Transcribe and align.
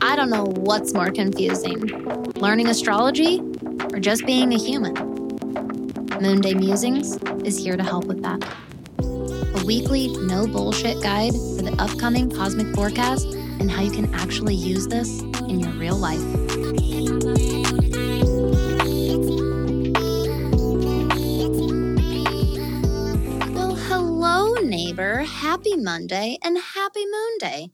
I 0.00 0.14
don't 0.14 0.30
know 0.30 0.44
what's 0.44 0.94
more 0.94 1.10
confusing 1.10 1.80
learning 2.36 2.68
astrology 2.68 3.40
or 3.92 3.98
just 3.98 4.24
being 4.24 4.52
a 4.52 4.56
human. 4.56 4.94
Moonday 4.94 6.56
Musings 6.56 7.16
is 7.44 7.58
here 7.58 7.76
to 7.76 7.82
help 7.82 8.04
with 8.04 8.22
that. 8.22 8.40
A 9.00 9.64
weekly, 9.66 10.16
no 10.26 10.46
bullshit 10.46 11.02
guide 11.02 11.32
for 11.32 11.62
the 11.62 11.74
upcoming 11.80 12.30
cosmic 12.30 12.72
forecast 12.76 13.26
and 13.26 13.68
how 13.68 13.82
you 13.82 13.90
can 13.90 14.14
actually 14.14 14.54
use 14.54 14.86
this 14.86 15.22
in 15.48 15.58
your 15.58 15.72
real 15.72 15.96
life. 15.96 16.20
Well, 23.54 23.74
hello, 23.74 24.54
neighbor. 24.62 25.22
Happy 25.22 25.76
Monday 25.76 26.38
and 26.44 26.58
happy 26.58 27.04
Moon 27.06 27.38
Day. 27.40 27.70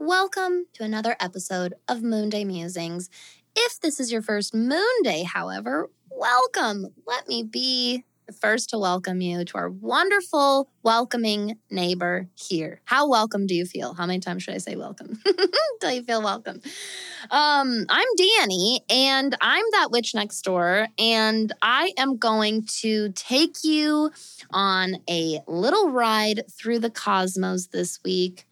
Welcome 0.00 0.66
to 0.74 0.84
another 0.84 1.16
episode 1.18 1.74
of 1.88 1.98
Moonday 1.98 2.46
Musings. 2.46 3.10
If 3.56 3.80
this 3.80 3.98
is 3.98 4.12
your 4.12 4.22
first 4.22 4.54
Moon 4.54 5.02
Day, 5.02 5.24
however, 5.24 5.90
welcome. 6.08 6.86
Let 7.04 7.26
me 7.26 7.42
be 7.42 8.04
the 8.28 8.32
first 8.32 8.70
to 8.70 8.78
welcome 8.78 9.20
you 9.20 9.44
to 9.44 9.58
our 9.58 9.68
wonderful, 9.68 10.70
welcoming 10.84 11.58
neighbor 11.68 12.28
here. 12.36 12.80
How 12.84 13.08
welcome 13.08 13.48
do 13.48 13.56
you 13.56 13.66
feel? 13.66 13.92
How 13.92 14.06
many 14.06 14.20
times 14.20 14.44
should 14.44 14.54
I 14.54 14.58
say 14.58 14.76
welcome? 14.76 15.20
Till 15.80 15.90
you 15.90 16.04
feel 16.04 16.22
welcome. 16.22 16.62
Um, 17.32 17.84
I'm 17.88 18.08
Dani, 18.16 18.78
and 18.88 19.34
I'm 19.40 19.64
that 19.72 19.88
witch 19.90 20.14
next 20.14 20.42
door, 20.42 20.86
and 20.96 21.52
I 21.60 21.92
am 21.98 22.18
going 22.18 22.66
to 22.82 23.10
take 23.16 23.64
you 23.64 24.12
on 24.52 24.98
a 25.10 25.40
little 25.48 25.90
ride 25.90 26.44
through 26.52 26.78
the 26.78 26.90
cosmos 26.90 27.66
this 27.66 27.98
week 28.04 28.44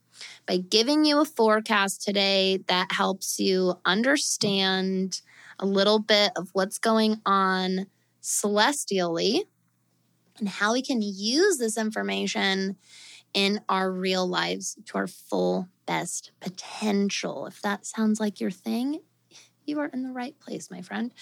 by 0.46 0.58
giving 0.58 1.04
you 1.04 1.20
a 1.20 1.24
forecast 1.24 2.02
today 2.02 2.62
that 2.68 2.92
helps 2.92 3.38
you 3.38 3.74
understand 3.84 5.20
a 5.58 5.66
little 5.66 5.98
bit 5.98 6.32
of 6.36 6.50
what's 6.52 6.78
going 6.78 7.20
on 7.26 7.86
celestially 8.20 9.44
and 10.38 10.48
how 10.48 10.72
we 10.72 10.82
can 10.82 11.00
use 11.02 11.58
this 11.58 11.78
information 11.78 12.76
in 13.34 13.60
our 13.68 13.90
real 13.90 14.26
lives 14.26 14.76
to 14.86 14.98
our 14.98 15.06
full 15.06 15.68
best 15.86 16.32
potential. 16.40 17.46
If 17.46 17.62
that 17.62 17.86
sounds 17.86 18.20
like 18.20 18.40
your 18.40 18.50
thing, 18.50 19.00
you 19.64 19.80
are 19.80 19.86
in 19.86 20.02
the 20.02 20.12
right 20.12 20.38
place, 20.38 20.70
my 20.70 20.80
friend. 20.80 21.12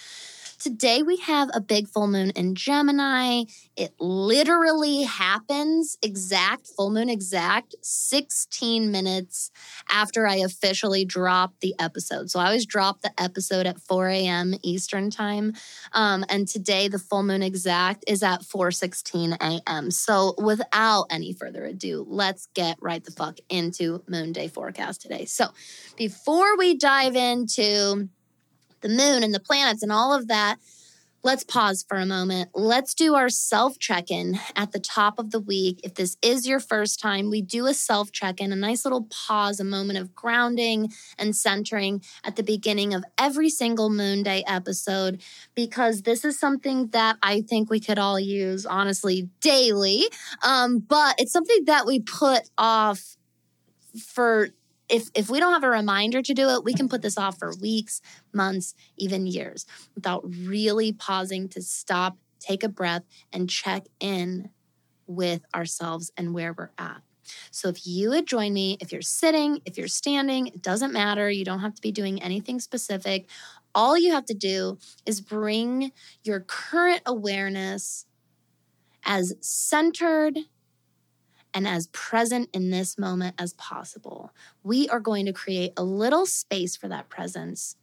Today 0.58 1.02
we 1.02 1.16
have 1.18 1.50
a 1.52 1.60
big 1.60 1.88
full 1.88 2.06
moon 2.06 2.30
in 2.30 2.54
Gemini. 2.54 3.44
It 3.76 3.94
literally 3.98 5.02
happens 5.02 5.98
exact, 6.02 6.66
full 6.66 6.90
moon 6.90 7.08
exact, 7.08 7.74
16 7.82 8.90
minutes 8.90 9.50
after 9.90 10.26
I 10.26 10.36
officially 10.36 11.04
dropped 11.04 11.60
the 11.60 11.74
episode. 11.78 12.30
So 12.30 12.40
I 12.40 12.46
always 12.46 12.66
drop 12.66 13.02
the 13.02 13.12
episode 13.18 13.66
at 13.66 13.80
4 13.80 14.08
a.m. 14.08 14.54
Eastern 14.62 15.10
time. 15.10 15.54
Um, 15.92 16.24
and 16.28 16.46
today 16.46 16.88
the 16.88 16.98
full 16.98 17.22
moon 17.22 17.42
exact 17.42 18.04
is 18.06 18.22
at 18.22 18.42
4:16 18.42 19.36
a.m. 19.40 19.90
So 19.90 20.34
without 20.38 21.06
any 21.10 21.32
further 21.32 21.64
ado, 21.64 22.04
let's 22.08 22.46
get 22.54 22.78
right 22.80 23.04
the 23.04 23.10
fuck 23.10 23.38
into 23.48 24.02
Moon 24.08 24.32
Day 24.32 24.48
forecast 24.48 25.02
today. 25.02 25.24
So 25.24 25.46
before 25.96 26.56
we 26.56 26.76
dive 26.76 27.16
into 27.16 28.08
the 28.84 28.90
moon 28.90 29.24
and 29.24 29.34
the 29.34 29.40
planets 29.40 29.82
and 29.82 29.90
all 29.90 30.12
of 30.12 30.28
that, 30.28 30.58
let's 31.22 31.42
pause 31.42 31.82
for 31.88 31.96
a 31.96 32.04
moment. 32.04 32.50
Let's 32.54 32.92
do 32.92 33.14
our 33.14 33.30
self 33.30 33.78
check 33.78 34.10
in 34.10 34.38
at 34.54 34.72
the 34.72 34.78
top 34.78 35.18
of 35.18 35.30
the 35.30 35.40
week. 35.40 35.80
If 35.82 35.94
this 35.94 36.18
is 36.22 36.46
your 36.46 36.60
first 36.60 37.00
time, 37.00 37.30
we 37.30 37.40
do 37.40 37.66
a 37.66 37.72
self 37.72 38.12
check 38.12 38.40
in, 38.40 38.52
a 38.52 38.56
nice 38.56 38.84
little 38.84 39.08
pause, 39.10 39.58
a 39.58 39.64
moment 39.64 39.98
of 39.98 40.14
grounding 40.14 40.92
and 41.18 41.34
centering 41.34 42.02
at 42.22 42.36
the 42.36 42.42
beginning 42.42 42.92
of 42.92 43.04
every 43.18 43.48
single 43.48 43.88
Moon 43.88 44.22
Day 44.22 44.44
episode, 44.46 45.22
because 45.54 46.02
this 46.02 46.24
is 46.24 46.38
something 46.38 46.88
that 46.88 47.16
I 47.22 47.40
think 47.40 47.70
we 47.70 47.80
could 47.80 47.98
all 47.98 48.20
use, 48.20 48.66
honestly, 48.66 49.30
daily. 49.40 50.04
Um, 50.42 50.78
but 50.78 51.14
it's 51.18 51.32
something 51.32 51.64
that 51.64 51.86
we 51.86 52.00
put 52.00 52.50
off 52.58 53.16
for 53.98 54.50
if 54.88 55.10
if 55.14 55.30
we 55.30 55.40
don't 55.40 55.52
have 55.52 55.64
a 55.64 55.70
reminder 55.70 56.22
to 56.22 56.34
do 56.34 56.48
it, 56.50 56.64
we 56.64 56.74
can 56.74 56.88
put 56.88 57.02
this 57.02 57.18
off 57.18 57.38
for 57.38 57.52
weeks, 57.60 58.00
months, 58.32 58.74
even 58.96 59.26
years 59.26 59.66
without 59.94 60.22
really 60.24 60.92
pausing 60.92 61.48
to 61.50 61.62
stop, 61.62 62.18
take 62.38 62.62
a 62.62 62.68
breath 62.68 63.04
and 63.32 63.48
check 63.48 63.86
in 64.00 64.50
with 65.06 65.42
ourselves 65.54 66.10
and 66.16 66.34
where 66.34 66.52
we're 66.52 66.70
at. 66.78 67.02
So 67.50 67.68
if 67.68 67.86
you 67.86 68.10
would 68.10 68.26
join 68.26 68.52
me, 68.52 68.76
if 68.80 68.92
you're 68.92 69.02
sitting, 69.02 69.60
if 69.64 69.78
you're 69.78 69.88
standing, 69.88 70.48
it 70.48 70.62
doesn't 70.62 70.92
matter. 70.92 71.30
You 71.30 71.44
don't 71.44 71.60
have 71.60 71.74
to 71.74 71.82
be 71.82 71.92
doing 71.92 72.22
anything 72.22 72.60
specific. 72.60 73.28
All 73.74 73.98
you 73.98 74.12
have 74.12 74.26
to 74.26 74.34
do 74.34 74.78
is 75.06 75.20
bring 75.20 75.92
your 76.22 76.40
current 76.40 77.02
awareness 77.06 78.06
as 79.04 79.34
centered 79.40 80.38
and 81.54 81.68
as 81.68 81.86
present 81.88 82.50
in 82.52 82.70
this 82.70 82.98
moment 82.98 83.36
as 83.38 83.54
possible. 83.54 84.32
We 84.64 84.88
are 84.88 85.00
going 85.00 85.24
to 85.26 85.32
create 85.32 85.72
a 85.76 85.84
little 85.84 86.26
space 86.26 86.76
for 86.76 86.88
that 86.88 87.08
presence 87.08 87.76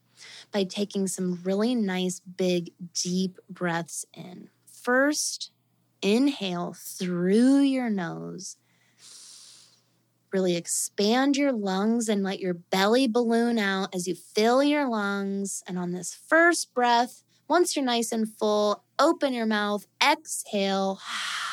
by 0.52 0.66
taking 0.66 1.08
some 1.08 1.40
really 1.44 1.74
nice, 1.74 2.20
big, 2.20 2.72
deep 2.94 3.40
breaths 3.50 4.06
in. 4.14 4.50
First, 4.66 5.52
inhale 6.02 6.76
through 6.78 7.60
your 7.60 7.90
nose. 7.90 8.58
Really 10.31 10.56
expand 10.56 11.36
your 11.36 11.52
lungs 11.52 12.08
and 12.08 12.24
let 12.24 12.40
your 12.40 12.54
belly 12.54 13.08
balloon 13.08 13.58
out 13.58 13.94
as 13.94 14.08
you 14.08 14.16
fill 14.16 14.64
your 14.64 14.88
lungs. 14.88 15.64
And 15.68 15.78
on 15.78 15.92
this 15.92 16.14
first 16.14 16.74
breath, 16.74 17.24
once 17.50 17.76
you're 17.76 17.84
nice 17.84 18.12
and 18.12 18.30
full, 18.30 18.84
open 18.98 19.34
your 19.34 19.46
mouth, 19.46 19.86
exhale. 20.02 21.00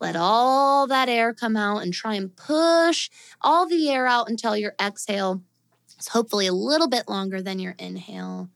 Let 0.00 0.16
all 0.16 0.86
that 0.86 1.08
air 1.08 1.34
come 1.34 1.56
out 1.56 1.82
and 1.82 1.92
try 1.92 2.14
and 2.14 2.34
push 2.34 3.10
all 3.40 3.66
the 3.66 3.90
air 3.90 4.06
out 4.06 4.28
until 4.28 4.56
your 4.56 4.74
exhale 4.80 5.42
is 5.98 6.08
hopefully 6.08 6.46
a 6.46 6.52
little 6.52 6.88
bit 6.88 7.08
longer 7.08 7.42
than 7.42 7.58
your 7.58 7.74
inhale. 7.78 8.48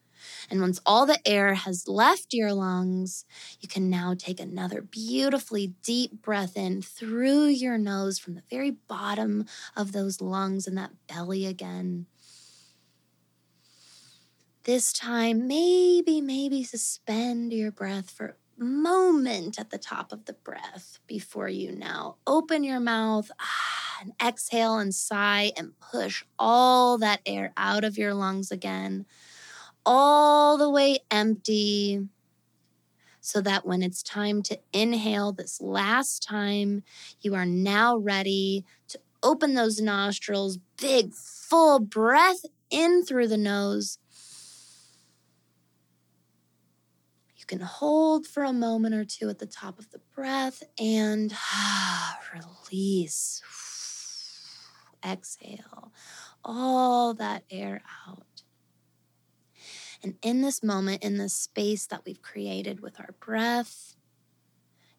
And 0.50 0.60
once 0.60 0.80
all 0.86 1.06
the 1.06 1.18
air 1.26 1.54
has 1.54 1.88
left 1.88 2.32
your 2.32 2.52
lungs, 2.52 3.24
you 3.60 3.68
can 3.68 3.90
now 3.90 4.14
take 4.16 4.38
another 4.38 4.82
beautifully 4.82 5.74
deep 5.82 6.22
breath 6.22 6.56
in 6.56 6.82
through 6.82 7.46
your 7.46 7.78
nose 7.78 8.18
from 8.18 8.34
the 8.34 8.42
very 8.50 8.70
bottom 8.70 9.46
of 9.76 9.92
those 9.92 10.20
lungs 10.20 10.66
and 10.66 10.76
that 10.76 10.92
belly 11.08 11.46
again. 11.46 12.06
This 14.64 14.92
time, 14.92 15.48
maybe, 15.48 16.20
maybe 16.20 16.62
suspend 16.62 17.52
your 17.52 17.72
breath 17.72 18.10
for 18.10 18.36
moment 18.58 19.58
at 19.58 19.70
the 19.70 19.78
top 19.78 20.12
of 20.12 20.24
the 20.24 20.32
breath 20.32 20.98
before 21.06 21.48
you 21.48 21.72
now 21.72 22.16
open 22.26 22.64
your 22.64 22.80
mouth 22.80 23.30
ah, 23.40 23.98
and 24.00 24.12
exhale 24.22 24.78
and 24.78 24.94
sigh 24.94 25.52
and 25.56 25.78
push 25.80 26.24
all 26.38 26.98
that 26.98 27.20
air 27.24 27.52
out 27.56 27.84
of 27.84 27.98
your 27.98 28.14
lungs 28.14 28.50
again, 28.50 29.06
all 29.86 30.58
the 30.58 30.70
way 30.70 31.00
empty. 31.10 32.08
So 33.20 33.40
that 33.42 33.64
when 33.64 33.84
it's 33.84 34.02
time 34.02 34.42
to 34.44 34.58
inhale 34.72 35.32
this 35.32 35.60
last 35.60 36.24
time, 36.24 36.82
you 37.20 37.36
are 37.36 37.46
now 37.46 37.96
ready 37.96 38.64
to 38.88 38.98
open 39.22 39.54
those 39.54 39.80
nostrils, 39.80 40.58
big, 40.76 41.14
full 41.14 41.78
breath 41.78 42.44
in 42.68 43.04
through 43.04 43.28
the 43.28 43.36
nose 43.36 43.98
You 47.42 47.46
can 47.46 47.60
hold 47.60 48.26
for 48.26 48.44
a 48.44 48.52
moment 48.52 48.94
or 48.94 49.04
two 49.04 49.28
at 49.28 49.38
the 49.38 49.46
top 49.46 49.78
of 49.78 49.90
the 49.90 50.00
breath 50.14 50.62
and 50.78 51.34
release. 52.70 53.42
Exhale 55.04 55.92
all 56.44 57.14
that 57.14 57.44
air 57.50 57.82
out. 58.08 58.42
And 60.02 60.16
in 60.22 60.40
this 60.42 60.62
moment, 60.62 61.04
in 61.04 61.16
this 61.16 61.34
space 61.34 61.86
that 61.86 62.02
we've 62.04 62.22
created 62.22 62.80
with 62.80 62.98
our 62.98 63.14
breath, 63.20 63.94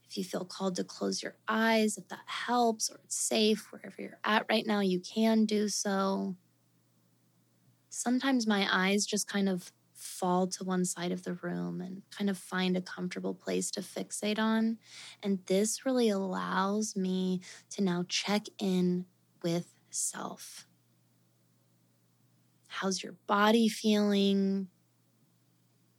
if 0.10 0.18
you 0.18 0.24
feel 0.24 0.46
called 0.46 0.76
to 0.78 0.84
close 0.84 1.22
your 1.22 1.36
eyes, 1.48 1.98
if 1.98 2.08
that 2.08 2.24
helps 2.26 2.90
or 2.90 3.00
it's 3.04 3.16
safe 3.16 3.72
wherever 3.72 4.02
you're 4.02 4.20
at 4.24 4.46
right 4.50 4.66
now, 4.66 4.80
you 4.80 5.00
can 5.00 5.46
do 5.46 5.68
so. 5.68 6.36
Sometimes 7.90 8.48
my 8.48 8.68
eyes 8.72 9.06
just 9.06 9.28
kind 9.28 9.50
of 9.50 9.72
fall 10.04 10.48
to 10.48 10.64
one 10.64 10.86
side 10.86 11.12
of 11.12 11.24
the 11.24 11.34
room 11.34 11.82
and 11.82 12.02
kind 12.16 12.30
of 12.30 12.38
find 12.38 12.76
a 12.76 12.82
comfortable 12.82 13.34
place 13.34 13.72
to 13.72 13.82
fixate 13.82 14.40
on. 14.40 14.78
And 15.22 15.40
this 15.46 15.86
really 15.86 16.10
allows 16.10 16.96
me 16.96 17.42
to 17.72 17.82
now 17.82 18.06
check 18.08 18.46
in 18.60 19.06
with 19.42 19.74
self. 19.90 20.68
How's 22.68 23.02
your 23.04 23.16
body 23.28 23.70
feeling? 23.70 24.68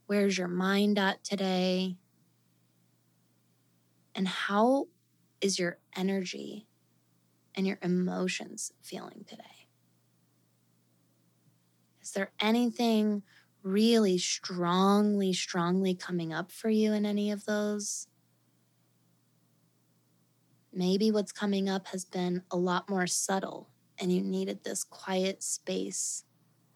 Where's 0.07 0.37
your 0.37 0.47
mind 0.47 0.99
at 0.99 1.23
today? 1.23 1.97
And 4.13 4.27
how 4.27 4.87
is 5.41 5.57
your 5.57 5.79
energy 5.95 6.67
and 7.55 7.65
your 7.65 7.79
emotions 7.81 8.71
feeling 8.81 9.25
today? 9.27 9.43
Is 12.01 12.11
there 12.11 12.31
anything 12.39 13.23
really 13.65 14.17
strongly, 14.19 15.33
strongly 15.33 15.95
coming 15.95 16.31
up 16.31 16.51
for 16.51 16.69
you 16.69 16.93
in 16.93 17.05
any 17.05 17.31
of 17.31 17.45
those? 17.45 18.07
Maybe 20.71 21.09
what's 21.09 21.31
coming 21.31 21.67
up 21.67 21.87
has 21.87 22.05
been 22.05 22.43
a 22.51 22.57
lot 22.57 22.89
more 22.89 23.07
subtle 23.07 23.69
and 23.97 24.11
you 24.11 24.21
needed 24.21 24.63
this 24.63 24.83
quiet 24.83 25.41
space 25.41 26.25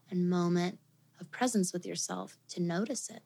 and 0.09 0.29
moment 0.29 0.79
of 1.19 1.29
presence 1.29 1.71
with 1.71 1.85
yourself 1.85 2.39
to 2.49 2.61
notice 2.61 3.09
it. 3.09 3.21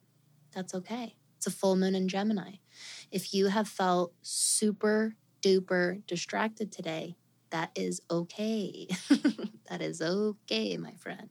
That's 0.54 0.76
okay. 0.76 1.16
It's 1.38 1.48
a 1.48 1.52
full 1.52 1.78
moon 1.78 1.96
in 1.96 2.10
Gemini. 2.10 2.56
If 3.12 3.34
you 3.34 3.48
have 3.48 3.68
felt 3.68 4.14
super 4.22 5.16
duper 5.42 6.06
distracted 6.06 6.72
today, 6.72 7.16
that 7.52 7.72
is 7.76 8.02
okay. 8.12 8.88
that 9.70 9.82
is 9.82 10.02
okay, 10.02 10.76
my 10.78 10.96
friend. 10.96 11.30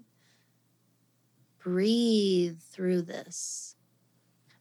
Breathe 1.62 2.60
through 2.60 3.02
this. 3.02 3.76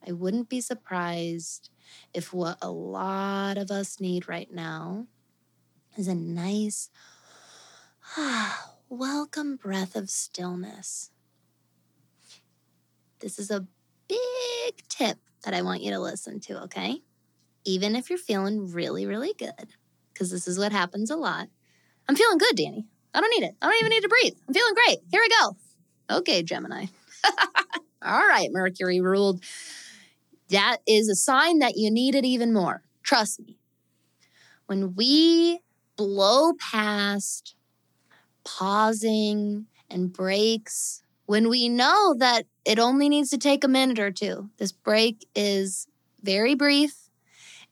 I 0.07 0.11
wouldn't 0.11 0.49
be 0.49 0.61
surprised 0.61 1.69
if 2.13 2.33
what 2.33 2.57
a 2.61 2.71
lot 2.71 3.57
of 3.57 3.71
us 3.71 3.99
need 3.99 4.27
right 4.27 4.51
now 4.51 5.07
is 5.97 6.07
a 6.07 6.15
nice, 6.15 6.89
ah, 8.17 8.73
welcome 8.89 9.55
breath 9.55 9.95
of 9.95 10.09
stillness. 10.09 11.11
This 13.19 13.39
is 13.39 13.49
a 13.49 13.67
big 14.07 14.87
tip 14.89 15.17
that 15.43 15.53
I 15.53 15.61
want 15.61 15.81
you 15.81 15.91
to 15.91 15.99
listen 15.99 16.39
to, 16.41 16.63
okay? 16.63 17.01
Even 17.65 17.95
if 17.95 18.09
you're 18.09 18.19
feeling 18.19 18.71
really, 18.71 19.05
really 19.05 19.33
good, 19.33 19.73
because 20.13 20.31
this 20.31 20.47
is 20.47 20.59
what 20.59 20.71
happens 20.71 21.09
a 21.09 21.15
lot. 21.15 21.47
I'm 22.07 22.15
feeling 22.15 22.37
good, 22.37 22.57
Dani. 22.57 22.85
I 23.13 23.21
don't 23.21 23.39
need 23.39 23.45
it. 23.45 23.55
I 23.61 23.67
don't 23.67 23.79
even 23.79 23.89
need 23.89 24.01
to 24.01 24.09
breathe. 24.09 24.33
I'm 24.47 24.53
feeling 24.53 24.73
great. 24.73 24.99
Here 25.11 25.21
we 25.21 25.29
go. 25.29 25.55
Okay, 26.11 26.43
Gemini. 26.43 26.87
All 28.03 28.27
right, 28.27 28.49
Mercury 28.51 28.99
ruled. 29.01 29.43
That 30.49 30.77
is 30.87 31.07
a 31.07 31.15
sign 31.15 31.59
that 31.59 31.77
you 31.77 31.89
need 31.89 32.15
it 32.15 32.25
even 32.25 32.51
more. 32.51 32.83
Trust 33.03 33.39
me. 33.39 33.57
When 34.65 34.95
we 34.95 35.61
blow 35.95 36.53
past 36.53 37.55
pausing 38.43 39.67
and 39.89 40.11
breaks, 40.11 41.03
when 41.25 41.47
we 41.47 41.69
know 41.69 42.15
that 42.17 42.45
it 42.65 42.79
only 42.79 43.07
needs 43.07 43.29
to 43.29 43.37
take 43.37 43.63
a 43.63 43.67
minute 43.67 43.99
or 43.99 44.11
two, 44.11 44.49
this 44.57 44.71
break 44.71 45.27
is 45.35 45.87
very 46.21 46.55
brief 46.55 46.93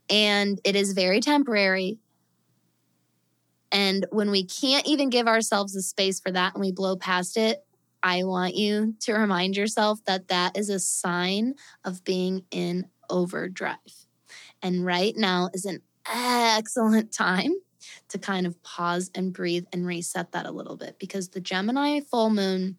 and 0.09 0.59
it 0.63 0.75
is 0.75 0.93
very 0.93 1.19
temporary. 1.19 1.99
And 3.71 4.05
when 4.11 4.31
we 4.31 4.43
can't 4.45 4.87
even 4.87 5.09
give 5.09 5.27
ourselves 5.27 5.73
the 5.73 5.81
space 5.81 6.19
for 6.19 6.31
that 6.31 6.53
and 6.53 6.61
we 6.61 6.71
blow 6.71 6.95
past 6.95 7.37
it, 7.37 7.63
I 8.01 8.23
want 8.23 8.55
you 8.55 8.95
to 9.01 9.13
remind 9.13 9.57
yourself 9.57 10.03
that 10.05 10.29
that 10.29 10.57
is 10.57 10.69
a 10.69 10.79
sign 10.79 11.55
of 11.83 12.03
being 12.03 12.43
in 12.51 12.87
overdrive. 13.09 13.77
And 14.61 14.85
right 14.85 15.15
now 15.15 15.49
is 15.53 15.65
an 15.65 15.81
excellent 16.05 17.11
time 17.11 17.53
to 18.09 18.17
kind 18.17 18.45
of 18.45 18.61
pause 18.63 19.09
and 19.15 19.33
breathe 19.33 19.65
and 19.73 19.85
reset 19.85 20.31
that 20.31 20.45
a 20.45 20.51
little 20.51 20.75
bit 20.75 20.97
because 20.99 21.29
the 21.29 21.41
Gemini 21.41 21.99
full 21.99 22.29
moon 22.29 22.77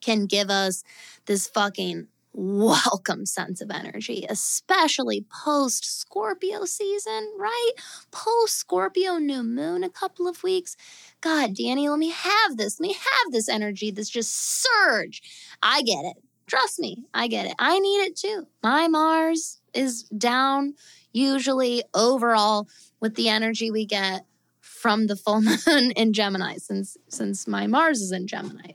can 0.00 0.26
give 0.26 0.50
us 0.50 0.82
this 1.26 1.46
fucking 1.46 2.08
welcome 2.32 3.26
sense 3.26 3.60
of 3.60 3.70
energy, 3.70 4.24
especially 4.28 5.26
post 5.44 5.84
Scorpio 5.84 6.64
season, 6.64 7.32
right? 7.38 7.72
Post 8.10 8.56
Scorpio 8.56 9.18
new 9.18 9.42
moon, 9.42 9.82
a 9.82 9.90
couple 9.90 10.28
of 10.28 10.42
weeks. 10.42 10.76
God, 11.20 11.54
Dani, 11.54 11.88
let 11.88 11.98
me 11.98 12.10
have 12.10 12.56
this. 12.56 12.80
Let 12.80 12.88
me 12.88 12.94
have 12.94 13.32
this 13.32 13.48
energy, 13.48 13.90
this 13.90 14.08
just 14.08 14.32
surge. 14.32 15.22
I 15.62 15.82
get 15.82 16.04
it. 16.04 16.16
Trust 16.46 16.78
me, 16.78 17.04
I 17.14 17.28
get 17.28 17.46
it. 17.46 17.54
I 17.58 17.78
need 17.78 17.98
it 17.98 18.16
too. 18.16 18.46
My 18.62 18.88
Mars 18.88 19.60
is 19.72 20.02
down 20.04 20.74
usually 21.12 21.84
overall 21.94 22.68
with 23.00 23.14
the 23.14 23.28
energy 23.28 23.70
we 23.70 23.86
get 23.86 24.24
from 24.60 25.06
the 25.06 25.16
full 25.16 25.40
moon 25.66 25.92
in 25.92 26.12
Gemini 26.12 26.56
since 26.56 26.96
since 27.08 27.46
my 27.46 27.66
Mars 27.66 28.00
is 28.00 28.12
in 28.12 28.26
Gemini. 28.26 28.72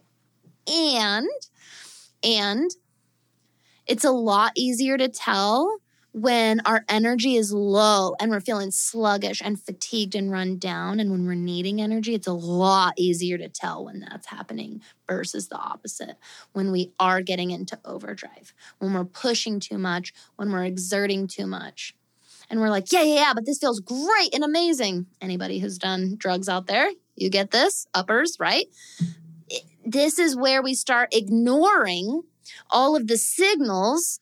And 0.68 1.28
and 2.24 2.72
it's 3.88 4.04
a 4.04 4.12
lot 4.12 4.52
easier 4.56 4.98
to 4.98 5.08
tell 5.08 5.80
when 6.16 6.62
our 6.62 6.86
energy 6.88 7.36
is 7.36 7.52
low 7.52 8.16
and 8.22 8.32
we're 8.32 8.40
feeling 8.40 8.72
sluggish 8.72 9.42
and 9.44 9.62
fatigued 9.62 10.16
and 10.16 10.32
run 10.32 10.58
down. 10.58 11.02
And 11.02 11.12
when 11.12 11.26
we're 11.26 11.36
needing 11.36 11.82
energy, 11.82 12.16
it's 12.16 12.26
a 12.26 12.32
lot 12.32 12.94
easier 12.98 13.38
to 13.38 13.50
tell 13.50 13.84
when 13.84 14.00
that's 14.00 14.28
happening 14.28 14.82
versus 15.10 15.50
the 15.50 15.58
opposite. 15.58 16.16
When 16.54 16.72
we 16.72 16.94
are 17.02 17.22
getting 17.22 17.52
into 17.52 17.78
overdrive, 17.84 18.54
when 18.80 18.94
we're 18.94 19.04
pushing 19.04 19.60
too 19.60 19.78
much, 19.78 20.14
when 20.38 20.54
we're 20.54 20.64
exerting 20.64 21.28
too 21.28 21.48
much. 21.48 21.94
And 22.50 22.62
we're 22.62 22.70
like, 22.70 22.94
yeah, 22.94 23.02
yeah, 23.02 23.16
yeah, 23.16 23.34
but 23.34 23.46
this 23.46 23.60
feels 23.60 23.82
great 23.82 24.34
and 24.34 24.44
amazing. 24.46 25.08
Anybody 25.20 25.60
who's 25.60 25.78
done 25.78 26.16
drugs 26.18 26.48
out 26.48 26.68
there, 26.68 26.90
you 27.18 27.30
get 27.30 27.52
this, 27.52 27.88
uppers, 27.94 28.38
right? 28.40 28.68
This 29.86 30.18
is 30.18 30.38
where 30.38 30.62
we 30.62 30.76
start 30.76 31.14
ignoring 31.14 32.24
all 32.70 32.96
of 32.96 33.08
the 33.08 33.18
signals 33.18 34.20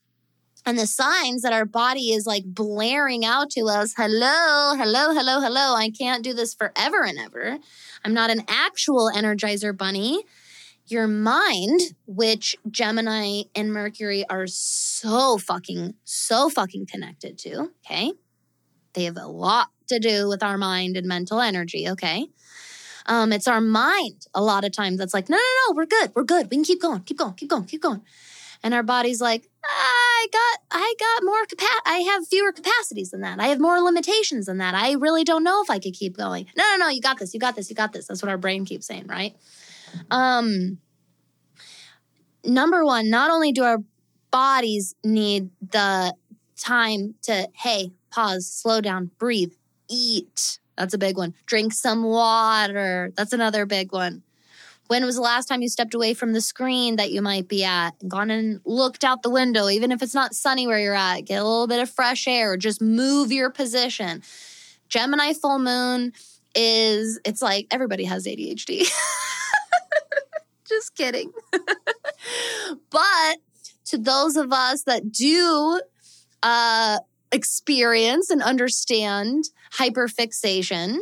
and 0.65 0.77
the 0.77 0.87
signs 0.87 1.41
that 1.41 1.53
our 1.53 1.65
body 1.65 2.11
is 2.11 2.25
like 2.25 2.43
blaring 2.45 3.25
out 3.25 3.49
to 3.51 3.67
us 3.67 3.93
hello, 3.97 4.75
hello, 4.75 5.13
hello, 5.13 5.41
hello. 5.41 5.75
I 5.75 5.89
can't 5.89 6.23
do 6.23 6.33
this 6.33 6.53
forever 6.53 7.03
and 7.03 7.19
ever. 7.19 7.57
I'm 8.05 8.13
not 8.13 8.29
an 8.29 8.43
actual 8.47 9.11
energizer 9.13 9.75
bunny. 9.75 10.23
Your 10.87 11.07
mind, 11.07 11.79
which 12.05 12.57
Gemini 12.69 13.43
and 13.55 13.71
Mercury 13.71 14.25
are 14.29 14.47
so 14.47 15.37
fucking, 15.37 15.95
so 16.03 16.49
fucking 16.49 16.87
connected 16.87 17.37
to, 17.39 17.71
okay? 17.85 18.11
They 18.93 19.05
have 19.05 19.17
a 19.17 19.27
lot 19.27 19.69
to 19.87 19.99
do 19.99 20.27
with 20.27 20.43
our 20.43 20.57
mind 20.57 20.97
and 20.97 21.07
mental 21.07 21.39
energy, 21.39 21.87
okay? 21.89 22.27
Um, 23.05 23.31
it's 23.31 23.47
our 23.47 23.61
mind 23.61 24.27
a 24.33 24.41
lot 24.41 24.63
of 24.63 24.71
times 24.71 24.97
that's 24.97 25.13
like, 25.13 25.29
no, 25.29 25.37
no, 25.37 25.43
no, 25.69 25.75
we're 25.75 25.85
good, 25.85 26.11
we're 26.15 26.23
good. 26.23 26.49
We 26.49 26.57
can 26.57 26.63
keep 26.63 26.81
going, 26.81 27.01
keep 27.01 27.17
going, 27.17 27.33
keep 27.33 27.49
going, 27.49 27.65
keep 27.65 27.81
going. 27.81 28.01
And 28.63 28.73
our 28.73 28.83
body's 28.83 29.19
like, 29.19 29.49
I 29.65 30.27
got, 30.31 30.59
I 30.71 30.95
got 30.97 31.25
more 31.25 31.45
capacity. 31.45 31.81
I 31.85 31.97
have 31.99 32.27
fewer 32.27 32.53
capacities 32.53 33.11
than 33.11 33.21
that. 33.21 33.39
I 33.39 33.47
have 33.47 33.59
more 33.59 33.79
limitations 33.81 34.45
than 34.45 34.57
that. 34.59 34.73
I 34.73 34.93
really 34.93 35.25
don't 35.25 35.43
know 35.43 35.61
if 35.61 35.69
I 35.69 35.79
could 35.79 35.93
keep 35.93 36.15
going. 36.15 36.47
No, 36.55 36.63
no, 36.71 36.85
no, 36.85 36.89
you 36.89 37.01
got 37.01 37.19
this, 37.19 37.33
you 37.33 37.41
got 37.41 37.57
this, 37.57 37.69
you 37.69 37.75
got 37.75 37.91
this. 37.91 38.07
That's 38.07 38.21
what 38.21 38.29
our 38.29 38.37
brain 38.37 38.63
keeps 38.63 38.87
saying, 38.87 39.07
right? 39.07 39.35
Um, 40.09 40.77
number 42.45 42.85
one, 42.85 43.09
not 43.09 43.31
only 43.31 43.51
do 43.51 43.63
our 43.63 43.79
bodies 44.31 44.95
need 45.03 45.49
the 45.71 46.13
time 46.57 47.15
to, 47.23 47.49
hey, 47.55 47.91
pause, 48.11 48.49
slow 48.49 48.79
down, 48.79 49.11
breathe, 49.19 49.53
eat, 49.89 50.59
that's 50.77 50.93
a 50.93 50.97
big 50.97 51.17
one. 51.17 51.33
Drink 51.45 51.73
some 51.73 52.03
water. 52.03 53.11
That's 53.15 53.33
another 53.33 53.65
big 53.65 53.91
one. 53.91 54.23
When 54.87 55.05
was 55.05 55.15
the 55.15 55.21
last 55.21 55.47
time 55.47 55.61
you 55.61 55.69
stepped 55.69 55.93
away 55.93 56.13
from 56.13 56.33
the 56.33 56.41
screen 56.41 56.97
that 56.97 57.11
you 57.11 57.21
might 57.21 57.47
be 57.47 57.63
at 57.63 57.91
and 58.01 58.11
gone 58.11 58.29
and 58.29 58.59
looked 58.65 59.03
out 59.03 59.23
the 59.23 59.29
window, 59.29 59.69
even 59.69 59.91
if 59.91 60.01
it's 60.01 60.13
not 60.13 60.35
sunny 60.35 60.67
where 60.67 60.79
you're 60.79 60.93
at? 60.93 61.21
Get 61.21 61.41
a 61.41 61.43
little 61.43 61.67
bit 61.67 61.79
of 61.79 61.89
fresh 61.89 62.27
air, 62.27 62.57
just 62.57 62.81
move 62.81 63.31
your 63.31 63.49
position. 63.49 64.21
Gemini 64.89 65.33
full 65.33 65.59
moon 65.59 66.11
is, 66.53 67.19
it's 67.23 67.41
like 67.41 67.67
everybody 67.71 68.03
has 68.03 68.25
ADHD. 68.27 68.87
just 70.67 70.95
kidding. 70.95 71.31
but 72.89 73.37
to 73.85 73.97
those 73.97 74.35
of 74.35 74.51
us 74.51 74.83
that 74.83 75.11
do 75.11 75.81
uh, 76.43 76.99
experience 77.33 78.29
and 78.29 78.41
understand 78.41 79.45
hyperfixation, 79.73 80.97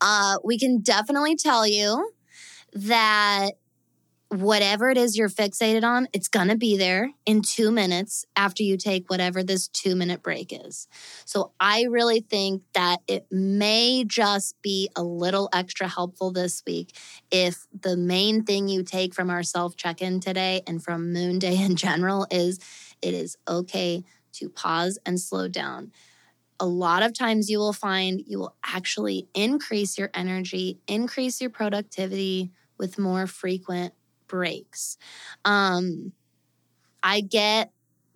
uh, 0.00 0.36
we 0.44 0.58
can 0.58 0.80
definitely 0.80 1.36
tell 1.36 1.66
you 1.66 2.10
that 2.72 3.50
whatever 4.28 4.90
it 4.90 4.98
is 4.98 5.16
you're 5.16 5.28
fixated 5.28 5.84
on, 5.84 6.08
it's 6.12 6.28
going 6.28 6.48
to 6.48 6.56
be 6.56 6.76
there 6.76 7.10
in 7.24 7.40
two 7.40 7.70
minutes 7.70 8.24
after 8.34 8.62
you 8.62 8.76
take 8.76 9.08
whatever 9.08 9.42
this 9.42 9.68
two 9.68 9.94
minute 9.94 10.22
break 10.22 10.52
is. 10.52 10.88
So 11.24 11.52
I 11.60 11.82
really 11.82 12.20
think 12.20 12.62
that 12.74 12.98
it 13.06 13.26
may 13.30 14.04
just 14.04 14.60
be 14.62 14.90
a 14.96 15.02
little 15.02 15.48
extra 15.52 15.86
helpful 15.86 16.32
this 16.32 16.62
week 16.66 16.96
if 17.30 17.66
the 17.78 17.96
main 17.96 18.44
thing 18.44 18.68
you 18.68 18.82
take 18.82 19.14
from 19.14 19.30
our 19.30 19.42
self 19.42 19.76
check 19.76 20.02
in 20.02 20.20
today 20.20 20.62
and 20.66 20.82
from 20.82 21.12
Moon 21.12 21.38
Day 21.38 21.62
in 21.62 21.76
general 21.76 22.26
is 22.30 22.58
it 23.02 23.14
is 23.14 23.36
okay 23.46 24.02
to 24.34 24.48
pause 24.48 24.98
and 25.06 25.20
slow 25.20 25.48
down 25.48 25.92
a 26.60 26.66
lot 26.66 27.02
of 27.02 27.12
times 27.12 27.50
you 27.50 27.58
will 27.58 27.72
find 27.72 28.22
you 28.26 28.38
will 28.38 28.54
actually 28.64 29.28
increase 29.34 29.98
your 29.98 30.10
energy, 30.14 30.78
increase 30.86 31.40
your 31.40 31.50
productivity 31.50 32.52
with 32.78 32.98
more 32.98 33.26
frequent 33.26 33.92
breaks. 34.26 34.96
Um, 35.44 36.12
I 37.02 37.20
get 37.20 37.72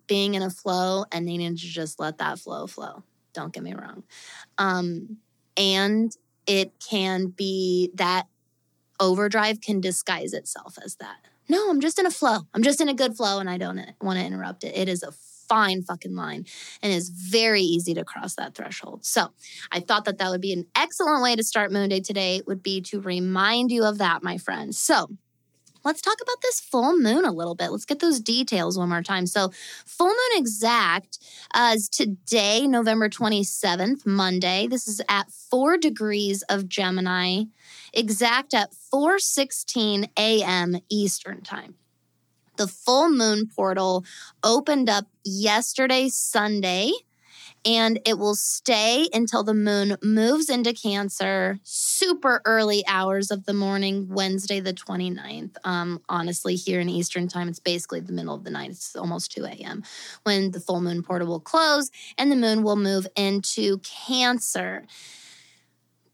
being 0.07 0.33
in 0.33 0.41
a 0.41 0.49
flow 0.49 1.05
and 1.11 1.25
needing 1.25 1.55
to 1.55 1.63
just 1.63 1.99
let 1.99 2.17
that 2.17 2.39
flow 2.39 2.65
flow. 2.65 3.03
Don't 3.33 3.53
get 3.53 3.63
me 3.63 3.73
wrong. 3.73 4.03
Um, 4.57 5.17
and 5.55 6.11
it 6.47 6.73
can 6.79 7.27
be 7.27 7.91
that 7.93 8.27
overdrive 8.99 9.61
can 9.61 9.79
disguise 9.79 10.33
itself 10.33 10.77
as 10.83 10.95
that. 10.95 11.17
No, 11.47 11.69
I'm 11.69 11.81
just 11.81 11.99
in 11.99 12.05
a 12.05 12.11
flow. 12.11 12.39
I'm 12.53 12.63
just 12.63 12.81
in 12.81 12.89
a 12.89 12.93
good 12.93 13.15
flow 13.15 13.39
and 13.39 13.49
I 13.49 13.57
don't 13.57 13.79
want 14.01 14.19
to 14.19 14.25
interrupt 14.25 14.63
it. 14.63 14.75
It 14.75 14.89
is 14.89 15.03
a 15.03 15.11
fine 15.49 15.81
fucking 15.81 16.15
line 16.15 16.45
and 16.81 16.93
is 16.93 17.09
very 17.09 17.61
easy 17.61 17.93
to 17.95 18.05
cross 18.05 18.35
that 18.35 18.55
threshold. 18.55 19.05
So 19.05 19.33
I 19.71 19.79
thought 19.79 20.05
that 20.05 20.19
that 20.19 20.29
would 20.29 20.41
be 20.41 20.53
an 20.53 20.65
excellent 20.75 21.21
way 21.21 21.35
to 21.35 21.43
start 21.43 21.71
Moon 21.71 21.89
Day 21.89 21.99
today 21.99 22.41
would 22.47 22.63
be 22.63 22.79
to 22.81 23.01
remind 23.01 23.71
you 23.71 23.83
of 23.83 23.97
that, 23.97 24.23
my 24.23 24.37
friends. 24.37 24.79
So 24.79 25.09
let's 25.83 26.01
talk 26.01 26.17
about 26.21 26.41
this 26.41 26.59
full 26.59 26.97
moon 26.97 27.25
a 27.25 27.31
little 27.31 27.55
bit. 27.55 27.71
Let's 27.71 27.85
get 27.85 27.99
those 27.99 28.19
details 28.19 28.77
one 28.77 28.89
more 28.89 29.01
time. 29.01 29.25
So, 29.25 29.51
full 29.85 30.07
moon 30.07 30.17
exact 30.33 31.19
uh, 31.53 31.73
is 31.75 31.89
today, 31.89 32.67
November 32.67 33.09
27th, 33.09 34.05
Monday. 34.05 34.67
This 34.67 34.87
is 34.87 35.01
at 35.09 35.31
4 35.31 35.77
degrees 35.77 36.43
of 36.43 36.67
Gemini, 36.67 37.43
exact 37.93 38.53
at 38.53 38.73
4:16 38.93 40.09
a.m. 40.17 40.77
Eastern 40.89 41.41
Time. 41.41 41.75
The 42.59 42.67
full 42.67 43.09
moon 43.09 43.47
portal 43.47 44.03
opened 44.43 44.89
up 44.89 45.05
yesterday, 45.23 46.09
Sunday 46.09 46.91
and 47.65 47.99
it 48.05 48.17
will 48.17 48.35
stay 48.35 49.07
until 49.13 49.43
the 49.43 49.53
moon 49.53 49.95
moves 50.03 50.49
into 50.49 50.73
Cancer, 50.73 51.59
super 51.63 52.41
early 52.43 52.83
hours 52.85 53.31
of 53.31 53.45
the 53.45 53.53
morning, 53.53 54.07
Wednesday, 54.09 54.59
the 54.59 54.73
29th. 54.73 55.55
Um, 55.63 56.01
honestly, 56.09 56.55
here 56.55 56.81
in 56.81 56.89
Eastern 56.89 57.29
time, 57.29 57.47
it's 57.47 57.59
basically 57.59 58.01
the 58.01 58.13
middle 58.13 58.35
of 58.35 58.43
the 58.43 58.49
night. 58.49 58.71
It's 58.71 58.93
almost 58.95 59.31
2 59.31 59.45
a.m. 59.45 59.83
when 60.23 60.51
the 60.51 60.59
full 60.59 60.81
moon 60.81 61.01
portal 61.01 61.29
will 61.29 61.39
close 61.39 61.91
and 62.17 62.29
the 62.29 62.35
moon 62.35 62.63
will 62.63 62.75
move 62.75 63.07
into 63.15 63.79
Cancer. 63.79 64.85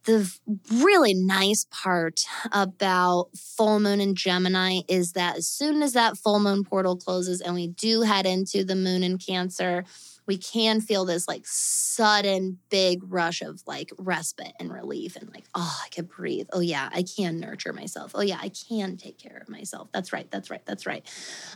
The 0.06 0.32
really 0.72 1.14
nice 1.14 1.66
part 1.72 2.22
about 2.52 3.30
full 3.36 3.80
moon 3.80 4.00
in 4.00 4.16
Gemini 4.16 4.82
is 4.88 5.14
that 5.14 5.38
as 5.38 5.48
soon 5.48 5.82
as 5.82 5.94
that 5.94 6.18
full 6.18 6.40
moon 6.40 6.64
portal 6.64 6.96
closes 6.96 7.42
and 7.42 7.56
we 7.56 7.68
do 7.68 8.02
head 8.02 8.26
into 8.26 8.64
the 8.64 8.76
moon 8.76 9.04
in 9.04 9.18
Cancer, 9.18 9.84
we 10.28 10.38
can 10.38 10.82
feel 10.82 11.06
this 11.06 11.28
like 11.28 11.44
sudden 11.46 12.60
big 12.70 13.02
rush 13.08 13.42
of 13.42 13.62
like 13.68 13.92
respite 13.98 14.54
and 14.60 14.74
relief 14.74 15.16
and 15.16 15.32
like, 15.34 15.46
oh, 15.54 15.80
I 15.84 15.90
can 15.90 16.06
breathe. 16.06 16.48
Oh, 16.52 16.62
yeah, 16.62 16.90
I 16.92 17.04
can 17.04 17.40
nurture 17.40 17.74
myself. 17.74 18.12
Oh, 18.16 18.22
yeah, 18.22 18.40
I 18.42 18.50
can 18.50 18.98
take 18.98 19.18
care 19.18 19.38
of 19.38 19.50
myself. 19.50 19.90
That's 19.92 20.12
right. 20.14 20.30
That's 20.32 20.50
right. 20.50 20.66
That's 20.66 20.86
right. 20.86 21.08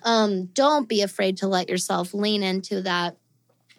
Um, 0.04 0.48
don't 0.48 0.88
be 0.88 1.02
afraid 1.02 1.38
to 1.38 1.48
let 1.48 1.70
yourself 1.70 2.14
lean 2.14 2.44
into 2.44 2.82
that 2.82 3.18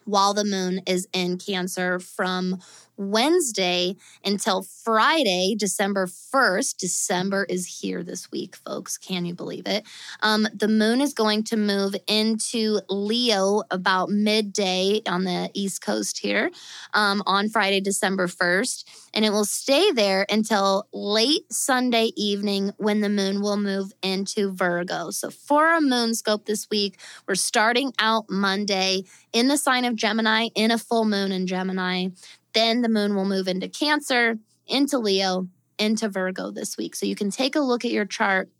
while 0.05 0.35
the 0.35 0.45
moon 0.45 0.81
is 0.87 1.07
in 1.13 1.39
Cancer 1.39 2.01
from 2.01 2.59
Wednesday 3.01 3.97
until 4.25 4.63
Friday, 4.63 5.57
December 5.59 6.07
1st. 6.07 6.77
December 6.77 7.47
is 7.49 7.81
here 7.81 8.03
this 8.03 8.31
week, 8.31 8.57
folks. 8.57 8.99
Can 8.99 9.25
you 9.25 9.35
believe 9.35 9.67
it? 9.67 9.87
Um, 10.23 10.47
the 10.55 10.69
moon 10.69 11.01
is 11.01 11.15
going 11.15 11.45
to 11.45 11.57
move 11.57 11.95
into 12.07 12.81
Leo 12.91 13.63
about 13.71 14.11
midday 14.11 15.01
on 15.07 15.25
the 15.25 15.51
East 15.55 15.81
Coast 15.81 16.19
here 16.19 16.51
um, 16.93 17.23
on 17.27 17.49
Friday, 17.49 17.81
December 17.81 18.27
1st. 18.27 18.85
And 19.15 19.25
it 19.25 19.31
will 19.31 19.47
stay 19.47 19.91
there 19.93 20.27
until 20.31 20.87
late 20.93 21.51
Sunday 21.51 22.11
evening 22.17 22.73
when 22.77 23.01
the 23.01 23.09
moon 23.09 23.41
will 23.41 23.57
move 23.57 23.93
into 24.03 24.53
Virgo. 24.53 25.11
So, 25.11 25.31
for 25.31 25.75
a 25.75 25.81
moon 25.81 26.15
scope 26.15 26.45
this 26.45 26.69
week, 26.71 26.99
we're 27.27 27.35
starting 27.35 27.93
out 27.99 28.27
Monday 28.29 29.05
in 29.33 29.49
the 29.49 29.57
sign 29.57 29.85
of 29.85 29.97
Gemini, 29.97 30.49
in 30.55 30.71
a 30.71 30.79
full 30.79 31.05
moon 31.05 31.33
in 31.33 31.47
Gemini. 31.47 32.09
Then 32.53 32.83
the 32.83 32.89
moon 32.89 33.15
will 33.15 33.25
move 33.25 33.49
into 33.49 33.69
Cancer, 33.69 34.39
into 34.67 34.99
Leo, 34.99 35.49
into 35.79 36.09
Virgo 36.09 36.51
this 36.51 36.77
week. 36.77 36.95
So 36.95 37.07
you 37.07 37.17
can 37.17 37.31
take 37.31 37.57
a 37.57 37.61
look 37.61 37.85
at 37.85 37.91
your 37.91 38.05
chart 38.05 38.51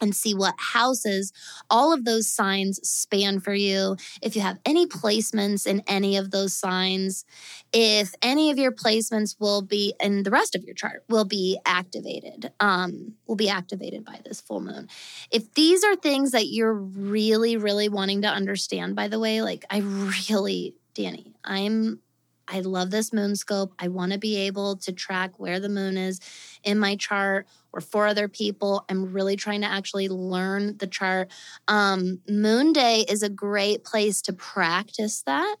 and 0.00 0.14
see 0.14 0.34
what 0.34 0.54
houses 0.58 1.32
all 1.70 1.92
of 1.92 2.04
those 2.04 2.28
signs 2.28 2.78
span 2.86 3.40
for 3.40 3.54
you. 3.54 3.96
If 4.20 4.36
you 4.36 4.42
have 4.42 4.58
any 4.64 4.86
placements 4.86 5.66
in 5.66 5.82
any 5.86 6.16
of 6.16 6.30
those 6.30 6.54
signs, 6.54 7.24
if 7.72 8.14
any 8.22 8.50
of 8.50 8.58
your 8.58 8.72
placements 8.72 9.36
will 9.38 9.62
be, 9.62 9.94
in 10.00 10.22
the 10.22 10.30
rest 10.30 10.54
of 10.54 10.64
your 10.64 10.74
chart 10.74 11.04
will 11.08 11.24
be 11.24 11.58
activated, 11.64 12.52
um, 12.60 13.14
will 13.26 13.36
be 13.36 13.48
activated 13.48 14.04
by 14.04 14.20
this 14.24 14.40
full 14.40 14.60
moon. 14.60 14.88
If 15.30 15.54
these 15.54 15.84
are 15.84 15.96
things 15.96 16.32
that 16.32 16.48
you're 16.48 16.74
really, 16.74 17.56
really 17.56 17.88
wanting 17.88 18.22
to 18.22 18.28
understand, 18.28 18.96
by 18.96 19.08
the 19.08 19.18
way, 19.18 19.42
like 19.42 19.64
I 19.70 19.78
really, 19.78 20.74
Dani, 20.94 21.32
I'm 21.44 22.00
I 22.48 22.60
love 22.60 22.90
this 22.90 23.12
moon 23.12 23.36
scope. 23.36 23.72
I 23.78 23.88
want 23.88 24.12
to 24.12 24.18
be 24.18 24.36
able 24.36 24.76
to 24.76 24.92
track 24.92 25.38
where 25.38 25.60
the 25.60 25.68
moon 25.68 25.96
is 25.96 26.20
in 26.62 26.78
my 26.78 26.96
chart 26.96 27.46
or 27.72 27.80
for 27.80 28.06
other 28.06 28.28
people. 28.28 28.84
I'm 28.88 29.12
really 29.12 29.36
trying 29.36 29.62
to 29.62 29.66
actually 29.66 30.08
learn 30.08 30.76
the 30.78 30.86
chart. 30.86 31.30
Um, 31.68 32.20
moon 32.28 32.72
Day 32.72 33.04
is 33.08 33.22
a 33.22 33.28
great 33.28 33.84
place 33.84 34.22
to 34.22 34.32
practice 34.32 35.22
that. 35.22 35.56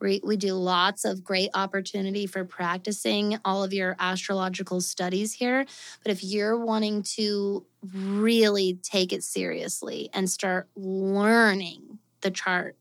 We, 0.00 0.20
we 0.22 0.36
do 0.36 0.54
lots 0.54 1.04
of 1.04 1.24
great 1.24 1.50
opportunity 1.54 2.26
for 2.26 2.44
practicing 2.44 3.38
all 3.44 3.64
of 3.64 3.72
your 3.72 3.96
astrological 3.98 4.80
studies 4.80 5.32
here. 5.32 5.66
But 6.02 6.12
if 6.12 6.22
you're 6.22 6.58
wanting 6.58 7.02
to 7.14 7.66
really 7.92 8.78
take 8.82 9.12
it 9.12 9.24
seriously 9.24 10.10
and 10.12 10.30
start 10.30 10.68
learning 10.76 11.98
the 12.20 12.30
chart, 12.30 12.76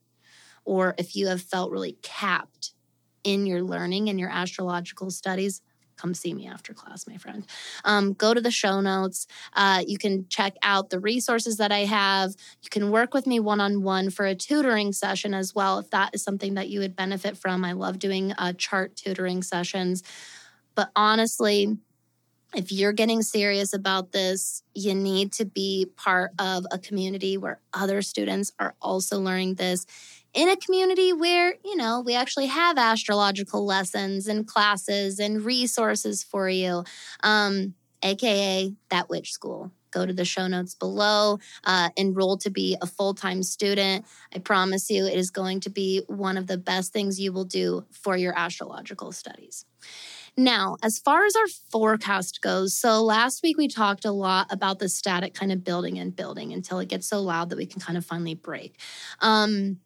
or 0.66 0.96
if 0.98 1.16
you 1.16 1.28
have 1.28 1.42
felt 1.42 1.72
really 1.72 1.98
capped 2.02 2.74
in 3.24 3.46
your 3.46 3.62
learning 3.62 4.10
and 4.10 4.20
your 4.20 4.30
astrological 4.30 5.12
studies, 5.12 5.62
come 5.96 6.14
see 6.14 6.34
me 6.34 6.48
after 6.48 6.74
class, 6.74 7.08
my 7.08 7.18
friend. 7.18 7.46
Um, 7.86 8.14
go 8.14 8.34
to 8.34 8.42
the 8.42 8.52
show 8.52 8.82
notes. 8.82 9.28
Uh, 9.54 9.84
you 9.88 9.98
can 9.98 10.26
check 10.30 10.56
out 10.64 10.90
the 10.90 11.00
resources 11.00 11.58
that 11.58 11.72
I 11.72 11.86
have. 11.86 12.32
You 12.62 12.70
can 12.70 12.92
work 12.92 13.14
with 13.14 13.28
me 13.28 13.40
one 13.40 13.62
on 13.62 13.84
one 13.84 14.10
for 14.10 14.26
a 14.26 14.36
tutoring 14.36 14.92
session 14.92 15.34
as 15.34 15.54
well, 15.56 15.80
if 15.80 15.90
that 15.92 16.14
is 16.14 16.24
something 16.24 16.56
that 16.56 16.70
you 16.70 16.80
would 16.80 16.96
benefit 16.96 17.38
from. 17.38 17.64
I 17.64 17.74
love 17.74 18.00
doing 18.00 18.34
uh, 18.34 18.54
chart 18.54 18.96
tutoring 18.96 19.44
sessions. 19.44 20.04
But 20.76 20.92
honestly, 20.96 21.78
if 22.56 22.72
you're 22.72 22.94
getting 22.94 23.22
serious 23.22 23.74
about 23.74 24.12
this, 24.12 24.64
you 24.76 24.94
need 24.94 25.32
to 25.34 25.46
be 25.46 25.88
part 25.96 26.32
of 26.38 26.66
a 26.72 26.78
community 26.78 27.38
where 27.38 27.60
other 27.74 28.02
students 28.02 28.52
are 28.60 28.76
also 28.82 29.20
learning 29.20 29.56
this 29.56 29.86
in 30.34 30.50
a 30.50 30.56
community 30.56 31.14
where, 31.14 31.56
you 31.64 31.76
know, 31.76 32.02
we 32.02 32.16
actually 32.16 32.48
have 32.48 32.78
astrological 32.78 33.66
lessons 33.66 34.28
and 34.28 34.48
classes 34.48 35.20
and 35.20 35.46
resources 35.46 36.24
for 36.24 36.50
you, 36.50 36.84
um, 37.22 37.76
AKA 38.02 38.74
that 38.90 39.10
witch 39.10 39.32
school. 39.32 39.72
Go 39.92 40.08
to 40.08 40.14
the 40.14 40.26
show 40.26 40.48
notes 40.48 40.74
below, 40.74 41.38
uh, 41.66 41.90
enroll 41.96 42.38
to 42.38 42.50
be 42.50 42.76
a 42.82 42.88
full 42.88 43.14
time 43.14 43.44
student. 43.44 44.06
I 44.36 44.40
promise 44.40 44.90
you, 44.90 45.06
it 45.06 45.14
is 45.14 45.30
going 45.30 45.60
to 45.62 45.70
be 45.70 46.02
one 46.08 46.36
of 46.36 46.48
the 46.48 46.58
best 46.58 46.92
things 46.92 47.20
you 47.20 47.32
will 47.32 47.46
do 47.46 47.86
for 47.92 48.18
your 48.18 48.36
astrological 48.36 49.12
studies. 49.12 49.66
Now, 50.36 50.78
as 50.82 50.98
far 50.98 51.26
as 51.26 51.36
our 51.36 51.48
forecast 51.70 52.42
goes, 52.42 52.74
so 52.74 53.04
last 53.04 53.44
week 53.44 53.56
we 53.56 53.68
talked 53.68 54.04
a 54.04 54.12
lot 54.12 54.48
about 54.52 54.80
the 54.80 54.90
static 54.90 55.36
kind 55.36 55.52
of 55.52 55.64
building 55.64 56.00
and 56.00 56.16
building 56.16 56.52
until 56.52 56.80
it 56.80 56.90
gets 56.90 57.08
so 57.08 57.22
loud 57.22 57.52
that 57.52 57.58
we 57.58 57.68
can 57.68 57.80
kind 57.80 58.00
of 58.00 58.06
finally 58.06 58.34
break. 58.34 58.80
Um, 59.22 59.78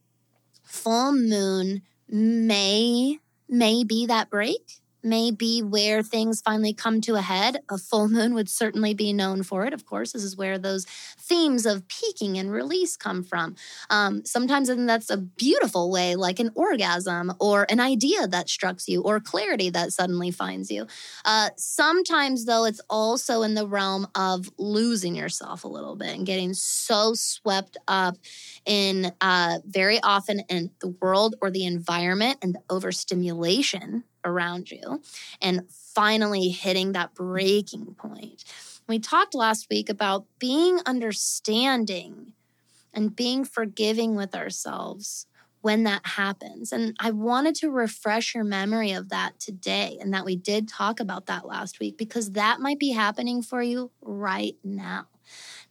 full 0.78 1.12
moon 1.12 1.82
may 2.08 3.20
may 3.50 3.84
be 3.84 4.06
that 4.06 4.30
break 4.30 4.80
may 5.04 5.32
be 5.32 5.62
where 5.62 6.04
things 6.04 6.42
finally 6.42 6.74
come 6.74 7.02
to 7.02 7.16
a 7.16 7.22
head. 7.22 7.60
A 7.70 7.78
full 7.78 8.08
moon 8.18 8.34
would 8.34 8.50
certainly 8.50 8.94
be 8.94 9.14
known 9.14 9.44
for 9.44 9.66
it. 9.66 9.74
Of 9.74 9.86
course, 9.86 10.12
this 10.12 10.24
is 10.24 10.38
where 10.38 10.58
those 10.58 10.86
themes 11.20 11.66
of 11.66 11.88
peaking 11.88 12.38
and 12.38 12.52
release 12.52 12.96
come 12.98 13.24
from. 13.24 13.56
Um, 13.90 14.26
sometimes 14.26 14.70
that's 14.88 15.10
a 15.10 15.18
beautiful 15.18 15.92
way, 15.92 16.16
like 16.16 16.40
an 16.40 16.52
orgasm 16.56 17.34
or 17.40 17.66
an 17.70 17.80
idea 17.80 18.28
that 18.28 18.50
strikes 18.50 18.88
you 18.88 19.02
or 19.02 19.20
clarity 19.20 19.70
that 19.70 19.94
suddenly 19.94 20.32
finds 20.32 20.72
you. 20.72 20.88
Uh, 21.26 21.50
sometimes, 21.58 22.46
though, 22.46 22.66
it's 22.66 22.82
also 22.90 23.42
in 23.42 23.54
the 23.54 23.68
realm 23.68 24.08
of 24.16 24.50
losing 24.58 25.16
yourself 25.16 25.64
a 25.64 25.68
little 25.68 25.96
bit 25.96 26.16
and 26.16 26.26
getting 26.26 26.54
so 26.54 27.14
swept 27.14 27.78
up 27.88 28.18
in 28.66 29.12
uh, 29.22 29.60
very 29.66 30.00
often 30.02 30.42
in 30.50 30.72
the 30.82 30.90
world 31.02 31.36
or 31.42 31.50
the 31.50 31.66
environment 31.66 32.38
and 32.42 32.56
the 32.56 32.62
overstimulation 32.70 34.04
around 34.28 34.70
you 34.70 35.02
and 35.42 35.70
finally 35.70 36.50
hitting 36.50 36.92
that 36.92 37.16
breaking 37.16 37.96
point. 37.98 38.44
We 38.88 39.00
talked 39.00 39.34
last 39.34 39.68
week 39.70 39.90
about 39.90 40.26
being 40.40 40.80
understanding 40.86 42.34
and 42.94 43.16
being 43.16 43.46
forgiving 43.46 44.16
with 44.16 44.36
ourselves 44.36 45.28
when 45.62 45.84
that 45.84 46.06
happens. 46.06 46.72
And 46.72 46.96
I 47.00 47.12
wanted 47.12 47.56
to 47.56 47.70
refresh 47.70 48.34
your 48.34 48.44
memory 48.44 48.92
of 48.92 49.10
that 49.10 49.40
today 49.40 49.98
and 50.00 50.14
that 50.14 50.24
we 50.24 50.36
did 50.36 50.68
talk 50.68 51.00
about 51.00 51.26
that 51.26 51.46
last 51.46 51.80
week 51.80 51.98
because 51.98 52.32
that 52.32 52.60
might 52.60 52.80
be 52.80 52.92
happening 52.92 53.42
for 53.42 53.62
you 53.62 53.92
right 54.02 54.56
now. 54.64 55.08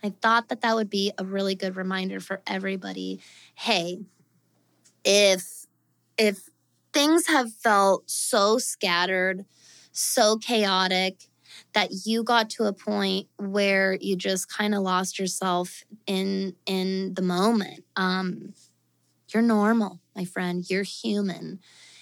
I 0.03 0.11
thought 0.21 0.49
that 0.49 0.61
that 0.61 0.75
would 0.75 0.91
be 0.91 1.13
a 1.17 1.25
really 1.25 1.55
good 1.55 1.77
reminder 1.77 2.21
for 2.21 2.43
everybody. 2.47 3.21
Hey, 3.55 3.99
if 5.05 5.67
if 6.19 6.49
things 6.97 7.27
have 7.27 7.53
felt 7.53 8.09
so 8.09 8.57
scattered, 8.57 9.45
so 9.93 10.39
chaotic, 10.39 11.29
that 11.75 11.91
you 12.07 12.25
got 12.25 12.49
to 12.49 12.65
a 12.65 12.73
point 12.73 13.29
where 13.37 13.99
you 14.01 14.17
just 14.17 14.49
kind 14.49 14.75
of 14.75 14.81
lost 14.81 15.19
yourself 15.19 15.85
in 16.07 16.55
in 16.65 17.13
the 17.13 17.21
moment. 17.21 17.85
Um, 17.97 18.55
you're 19.29 19.43
normal, 19.43 20.01
my 20.15 20.25
friend. 20.25 20.65
You're 20.71 20.85
human. 20.85 21.61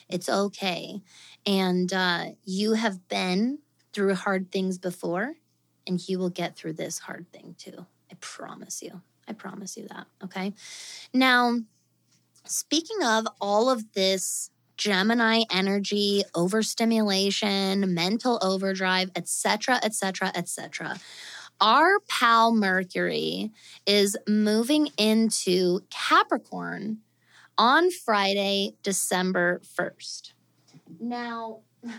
It's 0.09 0.29
okay. 0.29 1.01
And 1.45 1.93
uh, 1.93 2.27
you 2.45 2.75
have 2.75 3.09
been 3.09 3.59
through 3.93 4.15
hard 4.15 4.53
things 4.53 4.79
before, 4.79 5.35
and 5.89 6.09
you 6.09 6.21
will 6.21 6.31
get 6.31 6.55
through 6.55 6.75
this 6.75 7.01
hard 7.01 7.27
thing 7.33 7.57
too. 7.59 7.85
I 8.13 8.15
promise 8.21 8.81
you. 8.81 9.01
I 9.27 9.33
promise 9.33 9.77
you 9.77 9.89
that. 9.89 10.07
Okay. 10.23 10.55
Now, 11.13 11.59
speaking 12.45 13.03
of 13.03 13.27
all 13.41 13.69
of 13.71 13.93
this 13.95 14.51
Gemini 14.77 15.43
energy, 15.51 16.23
overstimulation, 16.35 17.95
mental 17.95 18.39
overdrive, 18.43 19.11
etc., 19.17 19.81
etc., 19.83 20.33
etc. 20.35 20.99
Our 21.61 22.01
pal 22.09 22.55
Mercury 22.55 23.53
is 23.87 24.17
moving 24.27 24.89
into 24.99 25.81
Capricorn 25.91 26.99
on 27.57 27.91
Friday, 27.91 28.75
December 28.83 29.61
1st. 29.79 30.33
Now, 31.01 31.61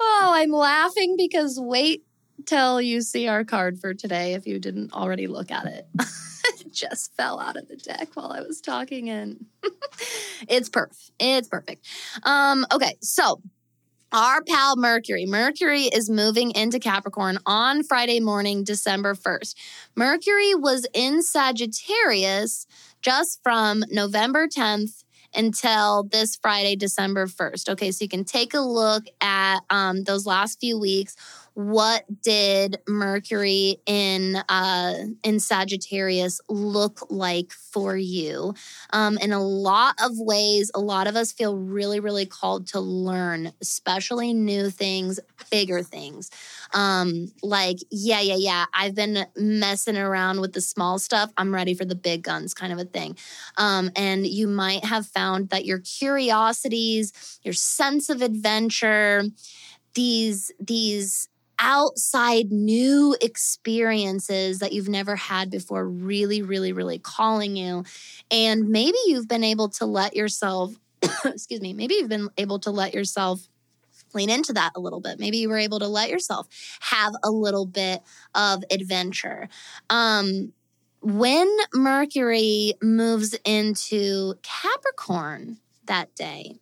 oh, 0.00 0.32
I'm 0.34 0.50
laughing 0.50 1.16
because 1.16 1.58
wait 1.58 2.04
till 2.46 2.80
you 2.80 3.00
see 3.00 3.28
our 3.28 3.44
card 3.44 3.78
for 3.78 3.94
today 3.94 4.34
if 4.34 4.46
you 4.46 4.58
didn't 4.58 4.92
already 4.92 5.26
look 5.26 5.50
at 5.50 5.66
it. 5.66 5.86
it 5.98 6.06
just 6.78 7.14
fell 7.16 7.40
out 7.40 7.56
of 7.56 7.68
the 7.68 7.76
deck 7.76 8.08
while 8.14 8.32
I 8.32 8.40
was 8.40 8.60
talking 8.60 9.10
and 9.10 9.46
it's 10.48 10.68
perf. 10.68 11.10
It's 11.18 11.48
perfect. 11.48 11.86
Um 12.22 12.66
okay, 12.72 12.96
so 13.00 13.40
our 14.10 14.42
pal 14.42 14.76
Mercury. 14.76 15.26
Mercury 15.26 15.82
is 15.82 16.08
moving 16.08 16.52
into 16.52 16.78
Capricorn 16.78 17.38
on 17.44 17.82
Friday 17.82 18.20
morning, 18.20 18.64
December 18.64 19.14
1st. 19.14 19.54
Mercury 19.96 20.54
was 20.54 20.86
in 20.94 21.22
Sagittarius 21.22 22.66
just 23.02 23.40
from 23.42 23.84
November 23.90 24.48
10th 24.48 25.04
until 25.34 26.04
this 26.04 26.36
Friday, 26.36 26.74
December 26.74 27.26
1st. 27.26 27.68
Okay, 27.68 27.90
so 27.90 28.02
you 28.02 28.08
can 28.08 28.24
take 28.24 28.54
a 28.54 28.60
look 28.60 29.04
at 29.20 29.60
um, 29.68 30.04
those 30.04 30.24
last 30.24 30.58
few 30.58 30.78
weeks 30.78 31.14
what 31.58 32.04
did 32.22 32.78
Mercury 32.86 33.78
in 33.84 34.36
uh, 34.48 34.94
in 35.24 35.40
Sagittarius 35.40 36.40
look 36.48 37.04
like 37.10 37.50
for 37.50 37.96
you? 37.96 38.54
Um, 38.90 39.18
in 39.18 39.32
a 39.32 39.42
lot 39.42 39.96
of 40.00 40.12
ways, 40.18 40.70
a 40.72 40.78
lot 40.78 41.08
of 41.08 41.16
us 41.16 41.32
feel 41.32 41.56
really, 41.56 41.98
really 41.98 42.26
called 42.26 42.68
to 42.68 42.80
learn, 42.80 43.50
especially 43.60 44.32
new 44.32 44.70
things, 44.70 45.18
bigger 45.50 45.82
things. 45.82 46.30
Um, 46.74 47.32
like, 47.42 47.78
yeah, 47.90 48.20
yeah, 48.20 48.36
yeah, 48.38 48.66
I've 48.72 48.94
been 48.94 49.26
messing 49.34 49.98
around 49.98 50.40
with 50.40 50.52
the 50.52 50.60
small 50.60 51.00
stuff. 51.00 51.32
I'm 51.36 51.52
ready 51.52 51.74
for 51.74 51.84
the 51.84 51.96
big 51.96 52.22
guns, 52.22 52.54
kind 52.54 52.72
of 52.72 52.78
a 52.78 52.84
thing. 52.84 53.16
Um, 53.56 53.90
and 53.96 54.24
you 54.24 54.46
might 54.46 54.84
have 54.84 55.08
found 55.08 55.48
that 55.48 55.64
your 55.64 55.80
curiosities, 55.80 57.40
your 57.42 57.54
sense 57.54 58.10
of 58.10 58.22
adventure, 58.22 59.24
these 59.94 60.52
these 60.60 61.28
outside 61.58 62.50
new 62.50 63.16
experiences 63.20 64.60
that 64.60 64.72
you've 64.72 64.88
never 64.88 65.16
had 65.16 65.50
before 65.50 65.86
really 65.86 66.42
really 66.42 66.72
really 66.72 66.98
calling 66.98 67.56
you. 67.56 67.84
And 68.30 68.68
maybe 68.68 68.98
you've 69.06 69.28
been 69.28 69.44
able 69.44 69.68
to 69.70 69.86
let 69.86 70.16
yourself 70.16 70.74
excuse 71.24 71.60
me 71.60 71.72
maybe 71.72 71.94
you've 71.94 72.08
been 72.08 72.28
able 72.36 72.58
to 72.60 72.70
let 72.70 72.94
yourself 72.94 73.48
lean 74.14 74.30
into 74.30 74.52
that 74.54 74.72
a 74.76 74.80
little 74.80 75.00
bit. 75.00 75.18
Maybe 75.18 75.38
you 75.38 75.48
were 75.48 75.58
able 75.58 75.80
to 75.80 75.88
let 75.88 76.10
yourself 76.10 76.48
have 76.80 77.14
a 77.24 77.30
little 77.30 77.66
bit 77.66 78.02
of 78.34 78.64
adventure. 78.70 79.48
Um 79.90 80.52
when 81.00 81.48
mercury 81.74 82.74
moves 82.82 83.36
into 83.44 84.34
capricorn 84.42 85.58
that 85.86 86.14
day 86.16 86.56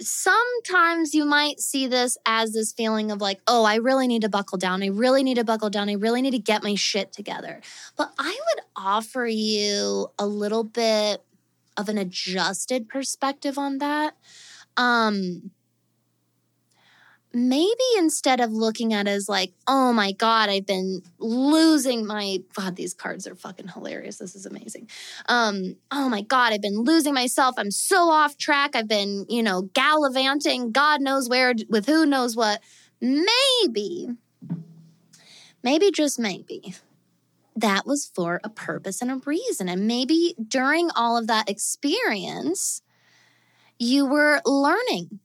sometimes 0.00 1.14
you 1.14 1.24
might 1.24 1.60
see 1.60 1.86
this 1.86 2.16
as 2.26 2.52
this 2.52 2.72
feeling 2.72 3.10
of 3.10 3.20
like, 3.20 3.40
oh, 3.46 3.64
I 3.64 3.76
really 3.76 4.06
need 4.06 4.22
to 4.22 4.28
buckle 4.28 4.58
down. 4.58 4.82
I 4.82 4.88
really 4.88 5.22
need 5.22 5.36
to 5.36 5.44
buckle 5.44 5.70
down. 5.70 5.88
I 5.88 5.94
really 5.94 6.22
need 6.22 6.32
to 6.32 6.38
get 6.38 6.62
my 6.62 6.74
shit 6.74 7.12
together. 7.12 7.60
But 7.96 8.12
I 8.18 8.30
would 8.30 8.64
offer 8.76 9.26
you 9.26 10.08
a 10.18 10.26
little 10.26 10.64
bit 10.64 11.22
of 11.76 11.88
an 11.88 11.98
adjusted 11.98 12.88
perspective 12.88 13.58
on 13.58 13.78
that. 13.78 14.16
Um, 14.76 15.50
maybe 17.34 17.72
instead 17.98 18.40
of 18.40 18.52
looking 18.52 18.94
at 18.94 19.06
it 19.06 19.10
as 19.10 19.28
like, 19.28 19.52
oh 19.66 19.92
my 19.92 20.12
God, 20.12 20.48
I've 20.48 20.66
been 20.66 21.02
losing 21.18 22.06
my 22.06 22.38
God, 22.54 22.76
these 22.76 22.94
cards 22.94 23.26
are 23.26 23.34
fucking 23.34 23.68
hilarious. 23.68 24.18
This 24.18 24.34
is 24.34 24.46
amazing. 24.46 24.88
Um, 25.28 25.76
oh 25.90 26.08
my 26.08 26.22
God, 26.22 26.52
I've 26.52 26.62
been 26.62 26.82
losing 26.82 27.12
myself. 27.12 27.56
I'm 27.58 27.70
so 27.70 28.08
off 28.08 28.38
track. 28.38 28.76
I've 28.76 28.88
been, 28.88 29.26
you 29.28 29.42
know, 29.42 29.62
gallivanting, 29.74 30.70
God 30.70 31.00
knows 31.00 31.28
where 31.28 31.54
with 31.68 31.86
who 31.86 32.06
knows 32.06 32.36
what. 32.36 32.60
Maybe, 33.00 34.08
maybe 35.62 35.90
just 35.90 36.18
maybe. 36.18 36.74
That 37.56 37.86
was 37.86 38.10
for 38.12 38.40
a 38.42 38.48
purpose 38.48 39.00
and 39.00 39.10
a 39.10 39.20
reason. 39.24 39.68
And 39.68 39.86
maybe 39.86 40.34
during 40.48 40.90
all 40.96 41.16
of 41.16 41.28
that 41.28 41.48
experience, 41.48 42.82
you 43.78 44.06
were 44.06 44.40
learning 44.44 45.20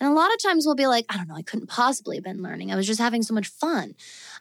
and 0.00 0.10
a 0.10 0.14
lot 0.14 0.32
of 0.32 0.42
times 0.42 0.66
we'll 0.66 0.74
be 0.74 0.86
like, 0.86 1.04
I 1.08 1.16
don't 1.16 1.28
know, 1.28 1.36
I 1.36 1.42
couldn't 1.42 1.68
possibly 1.68 2.16
have 2.16 2.24
been 2.24 2.42
learning. 2.42 2.72
I 2.72 2.76
was 2.76 2.86
just 2.86 3.00
having 3.00 3.22
so 3.22 3.34
much 3.34 3.48
fun. 3.48 3.94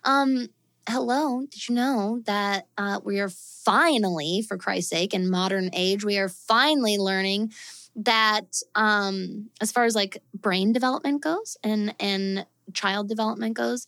Um, 0.03 0.49
hello, 0.87 1.41
did 1.49 1.67
you 1.67 1.75
know 1.75 2.21
that 2.25 2.67
uh, 2.77 2.99
we 3.03 3.19
are 3.19 3.29
finally, 3.29 4.41
for 4.47 4.57
Christ's 4.57 4.89
sake, 4.89 5.13
in 5.13 5.29
modern 5.29 5.69
age, 5.73 6.05
we 6.05 6.17
are 6.17 6.29
finally 6.29 6.97
learning 6.97 7.51
that 7.95 8.61
um, 8.75 9.49
as 9.59 9.71
far 9.71 9.85
as 9.85 9.95
like 9.95 10.21
brain 10.33 10.71
development 10.71 11.23
goes 11.23 11.57
and 11.63 11.95
and 11.99 12.45
child 12.73 13.09
development 13.09 13.55
goes, 13.55 13.87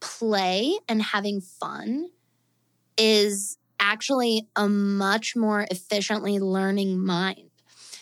play 0.00 0.78
and 0.88 1.02
having 1.02 1.40
fun 1.40 2.10
is 2.96 3.56
actually 3.80 4.46
a 4.56 4.68
much 4.68 5.34
more 5.34 5.66
efficiently 5.70 6.38
learning 6.38 6.98
mind. 6.98 7.47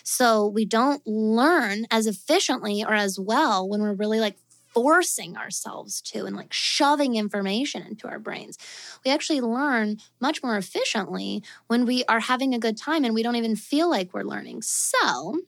So 0.09 0.47
we 0.47 0.63
don't 0.63 1.05
learn 1.05 1.85
as 1.91 2.07
efficiently 2.07 2.81
or 2.81 2.93
as 2.93 3.19
well 3.19 3.67
when 3.67 3.81
we're 3.81 3.91
really 3.91 4.21
like 4.21 4.37
forcing 4.73 5.35
ourselves 5.35 5.99
to 6.03 6.23
and 6.25 6.33
like 6.33 6.53
shoving 6.53 7.15
information 7.15 7.83
into 7.83 8.07
our 8.07 8.17
brains. 8.17 8.57
We 9.03 9.11
actually 9.11 9.41
learn 9.41 9.97
much 10.21 10.41
more 10.41 10.55
efficiently 10.55 11.43
when 11.67 11.85
we 11.85 12.05
are 12.05 12.21
having 12.21 12.53
a 12.53 12.59
good 12.59 12.77
time 12.77 13.03
and 13.03 13.13
we 13.13 13.21
don't 13.21 13.35
even 13.35 13.57
feel 13.57 13.89
like 13.89 14.13
we're 14.13 14.23
learning. 14.23 14.61
So, 14.61 15.41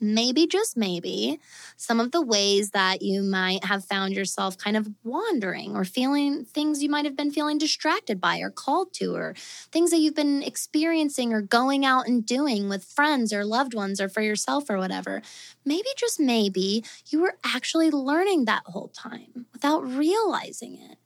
maybe, 0.00 0.46
just 0.46 0.76
maybe, 0.76 1.40
some 1.76 2.00
of 2.00 2.12
the 2.12 2.22
ways 2.22 2.70
that 2.70 3.02
you 3.02 3.22
might 3.22 3.64
have 3.64 3.84
found 3.84 4.14
yourself 4.14 4.56
kind 4.58 4.76
of 4.76 4.88
wandering 5.04 5.74
or 5.76 5.84
feeling 5.84 6.44
things 6.44 6.82
you 6.82 6.88
might 6.88 7.04
have 7.04 7.16
been 7.16 7.30
feeling 7.30 7.58
distracted 7.58 8.20
by 8.20 8.38
or 8.38 8.50
called 8.50 8.92
to, 8.94 9.14
or 9.14 9.34
things 9.72 9.90
that 9.90 9.98
you've 9.98 10.14
been 10.14 10.42
experiencing 10.42 11.32
or 11.32 11.40
going 11.42 11.84
out 11.84 12.06
and 12.06 12.26
doing 12.26 12.68
with 12.68 12.84
friends 12.84 13.32
or 13.32 13.44
loved 13.44 13.74
ones 13.74 14.00
or 14.00 14.08
for 14.08 14.20
yourself 14.20 14.68
or 14.68 14.78
whatever. 14.78 15.22
Maybe, 15.64 15.88
just 15.96 16.20
maybe, 16.20 16.84
you 17.08 17.20
were 17.20 17.38
actually 17.44 17.90
learning 17.90 18.44
that 18.44 18.62
whole 18.66 18.88
time 18.88 19.46
without 19.52 19.80
realizing 19.86 20.74
it. 20.74 20.98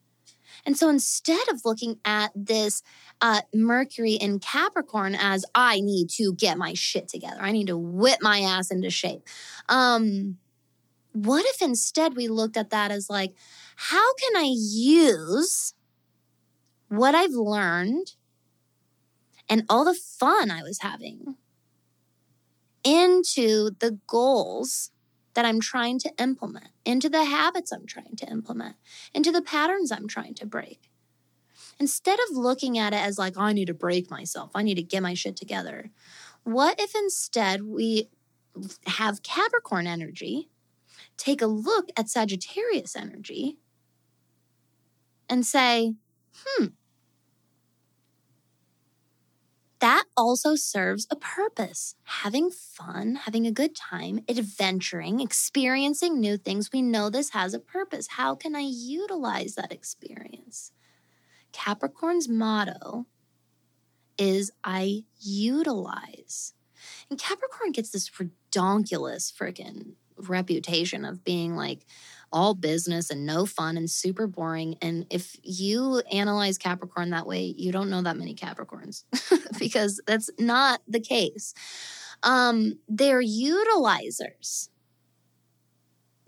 And 0.65 0.77
so 0.77 0.89
instead 0.89 1.47
of 1.49 1.65
looking 1.65 1.99
at 2.05 2.31
this 2.35 2.83
uh, 3.19 3.41
Mercury 3.53 4.13
in 4.13 4.39
Capricorn 4.39 5.15
as 5.15 5.45
I 5.55 5.81
need 5.81 6.09
to 6.11 6.33
get 6.33 6.57
my 6.57 6.73
shit 6.73 7.07
together, 7.07 7.39
I 7.41 7.51
need 7.51 7.67
to 7.67 7.77
whip 7.77 8.19
my 8.21 8.39
ass 8.39 8.71
into 8.71 8.89
shape. 8.89 9.27
Um, 9.69 10.37
what 11.13 11.45
if 11.45 11.61
instead 11.61 12.15
we 12.15 12.27
looked 12.27 12.57
at 12.57 12.69
that 12.69 12.91
as 12.91 13.09
like, 13.09 13.33
how 13.75 14.13
can 14.15 14.37
I 14.37 14.53
use 14.55 15.73
what 16.87 17.15
I've 17.15 17.31
learned 17.31 18.15
and 19.49 19.63
all 19.69 19.85
the 19.85 19.93
fun 19.93 20.51
I 20.51 20.61
was 20.63 20.79
having 20.81 21.35
into 22.83 23.71
the 23.79 23.99
goals 24.07 24.91
that 25.33 25.45
I'm 25.45 25.59
trying 25.59 25.99
to 25.99 26.11
implement, 26.17 26.69
into 26.85 27.09
the 27.09 27.25
habits 27.25 27.71
I'm 27.71 27.85
trying 27.85 28.15
to 28.17 28.29
implement, 28.29 28.75
into 29.13 29.31
the 29.31 29.41
patterns 29.41 29.91
I'm 29.91 30.07
trying 30.07 30.35
to 30.35 30.45
break. 30.45 30.89
Instead 31.79 32.19
of 32.19 32.35
looking 32.35 32.77
at 32.77 32.93
it 32.93 33.01
as 33.01 33.17
like, 33.17 33.33
oh, 33.37 33.41
I 33.41 33.53
need 33.53 33.67
to 33.67 33.73
break 33.73 34.11
myself, 34.11 34.51
I 34.53 34.63
need 34.63 34.75
to 34.75 34.83
get 34.83 35.03
my 35.03 35.13
shit 35.13 35.35
together. 35.35 35.91
What 36.43 36.79
if 36.79 36.93
instead 36.95 37.63
we 37.63 38.09
have 38.85 39.23
Capricorn 39.23 39.87
energy, 39.87 40.49
take 41.17 41.41
a 41.41 41.47
look 41.47 41.89
at 41.95 42.09
Sagittarius 42.09 42.95
energy, 42.95 43.57
and 45.29 45.45
say, 45.45 45.95
hmm, 46.35 46.65
that 49.81 50.05
also 50.15 50.55
serves 50.55 51.07
a 51.09 51.15
purpose. 51.15 51.95
Having 52.03 52.51
fun, 52.51 53.15
having 53.15 53.45
a 53.45 53.51
good 53.51 53.75
time, 53.75 54.21
adventuring, 54.29 55.19
experiencing 55.19 56.19
new 56.19 56.37
things. 56.37 56.69
We 56.71 56.81
know 56.81 57.09
this 57.09 57.31
has 57.31 57.53
a 57.53 57.59
purpose. 57.59 58.07
How 58.09 58.35
can 58.35 58.55
I 58.55 58.61
utilize 58.61 59.55
that 59.55 59.71
experience? 59.71 60.71
Capricorn's 61.51 62.29
motto 62.29 63.07
is 64.17 64.51
I 64.63 65.03
utilize. 65.19 66.53
And 67.09 67.19
Capricorn 67.19 67.71
gets 67.71 67.89
this 67.89 68.09
redonkulous 68.09 69.33
freaking 69.33 69.93
reputation 70.15 71.03
of 71.05 71.23
being 71.23 71.55
like 71.55 71.85
all 72.31 72.53
business 72.53 73.09
and 73.09 73.25
no 73.25 73.45
fun 73.45 73.77
and 73.77 73.89
super 73.89 74.27
boring. 74.27 74.77
And 74.81 75.05
if 75.09 75.37
you 75.43 76.01
analyze 76.11 76.57
Capricorn 76.57 77.09
that 77.11 77.27
way, 77.27 77.53
you 77.57 77.71
don't 77.71 77.89
know 77.89 78.01
that 78.01 78.17
many 78.17 78.35
Capricorns 78.35 79.03
because 79.59 80.01
that's 80.07 80.29
not 80.39 80.81
the 80.87 80.99
case. 80.99 81.53
Um, 82.23 82.79
they're 82.87 83.23
utilizers. 83.23 84.69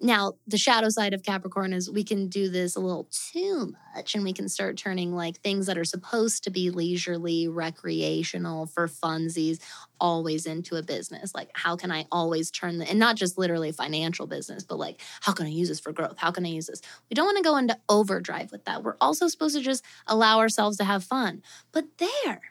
Now, 0.03 0.33
the 0.45 0.57
shadow 0.57 0.89
side 0.89 1.13
of 1.13 1.23
Capricorn 1.23 1.71
is 1.71 1.89
we 1.89 2.03
can 2.03 2.27
do 2.27 2.49
this 2.49 2.75
a 2.75 2.81
little 2.81 3.07
too 3.09 3.73
much 3.95 4.15
and 4.15 4.23
we 4.25 4.33
can 4.33 4.49
start 4.49 4.75
turning 4.75 5.15
like 5.15 5.37
things 5.37 5.65
that 5.67 5.77
are 5.77 5.85
supposed 5.85 6.43
to 6.43 6.49
be 6.49 6.71
leisurely, 6.71 7.47
recreational, 7.47 8.65
for 8.65 8.89
funsies, 8.89 9.61
always 10.01 10.45
into 10.45 10.75
a 10.75 10.83
business. 10.83 11.33
Like, 11.33 11.51
how 11.53 11.77
can 11.77 11.89
I 11.89 12.05
always 12.11 12.51
turn 12.51 12.79
the, 12.79 12.89
and 12.89 12.99
not 12.99 13.15
just 13.15 13.37
literally 13.37 13.71
financial 13.71 14.27
business, 14.27 14.65
but 14.65 14.77
like, 14.77 14.99
how 15.21 15.31
can 15.31 15.45
I 15.45 15.51
use 15.51 15.69
this 15.69 15.79
for 15.79 15.93
growth? 15.93 16.17
How 16.17 16.31
can 16.31 16.45
I 16.45 16.49
use 16.49 16.67
this? 16.67 16.81
We 17.09 17.13
don't 17.13 17.27
want 17.27 17.37
to 17.37 17.43
go 17.43 17.55
into 17.55 17.79
overdrive 17.87 18.51
with 18.51 18.65
that. 18.65 18.83
We're 18.83 18.97
also 18.99 19.29
supposed 19.29 19.55
to 19.55 19.61
just 19.61 19.85
allow 20.05 20.39
ourselves 20.39 20.75
to 20.79 20.83
have 20.83 21.05
fun. 21.05 21.41
But 21.71 21.85
there, 21.97 22.41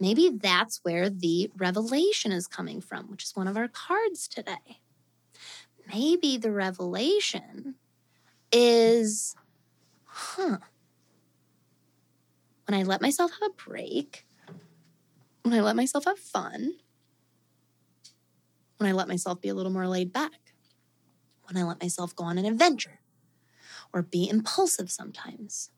maybe 0.00 0.30
that's 0.30 0.80
where 0.84 1.10
the 1.10 1.50
revelation 1.54 2.32
is 2.32 2.46
coming 2.46 2.80
from, 2.80 3.10
which 3.10 3.24
is 3.24 3.36
one 3.36 3.46
of 3.46 3.58
our 3.58 3.68
cards 3.68 4.26
today 4.26 4.80
maybe 5.88 6.36
the 6.36 6.50
revelation 6.50 7.76
is, 8.50 9.34
huh, 10.04 10.58
when 12.66 12.78
I 12.78 12.82
let 12.82 13.02
myself 13.02 13.32
have 13.32 13.50
a 13.50 13.70
break, 13.70 14.26
when 15.42 15.54
I 15.54 15.60
let 15.60 15.76
myself 15.76 16.04
have 16.04 16.18
fun, 16.18 16.74
when 18.78 18.88
I 18.88 18.92
let 18.92 19.08
myself 19.08 19.40
be 19.40 19.48
a 19.48 19.54
little 19.54 19.72
more 19.72 19.88
laid 19.88 20.12
back, 20.12 20.54
when 21.44 21.56
I 21.56 21.66
let 21.66 21.82
myself 21.82 22.14
go 22.14 22.24
on 22.24 22.38
an 22.38 22.44
adventure 22.44 23.00
or 23.92 24.02
be 24.02 24.28
impulsive 24.28 24.90
sometimes. 24.90 25.70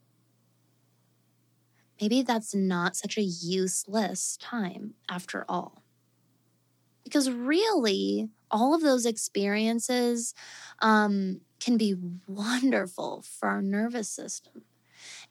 Maybe 2.01 2.23
that's 2.23 2.55
not 2.55 2.97
such 2.97 3.17
a 3.17 3.23
useless 3.23 4.37
time 4.37 4.95
after 5.09 5.45
all. 5.49 5.83
Because 7.05 7.31
really, 7.31 8.31
all 8.55 8.73
of 8.73 8.83
those 8.83 9.05
experiences 9.05 10.33
um, 10.79 11.41
can 11.59 11.77
be 11.77 11.97
wonderful 12.29 13.23
for 13.23 13.49
our 13.49 13.61
nervous 13.61 14.09
system. 14.09 14.63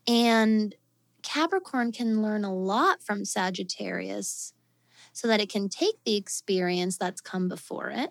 And 0.06 0.76
Capricorn 1.22 1.94
can 1.94 2.22
learn 2.22 2.44
a 2.44 2.54
lot 2.54 3.02
from 3.02 3.24
Sagittarius 3.24 4.54
so 5.14 5.30
that 5.30 5.40
it 5.40 5.50
can 5.50 5.70
take 5.70 6.04
the 6.04 6.18
experience 6.18 6.98
that's 6.98 7.22
come 7.22 7.48
before 7.48 7.90
it 7.92 8.10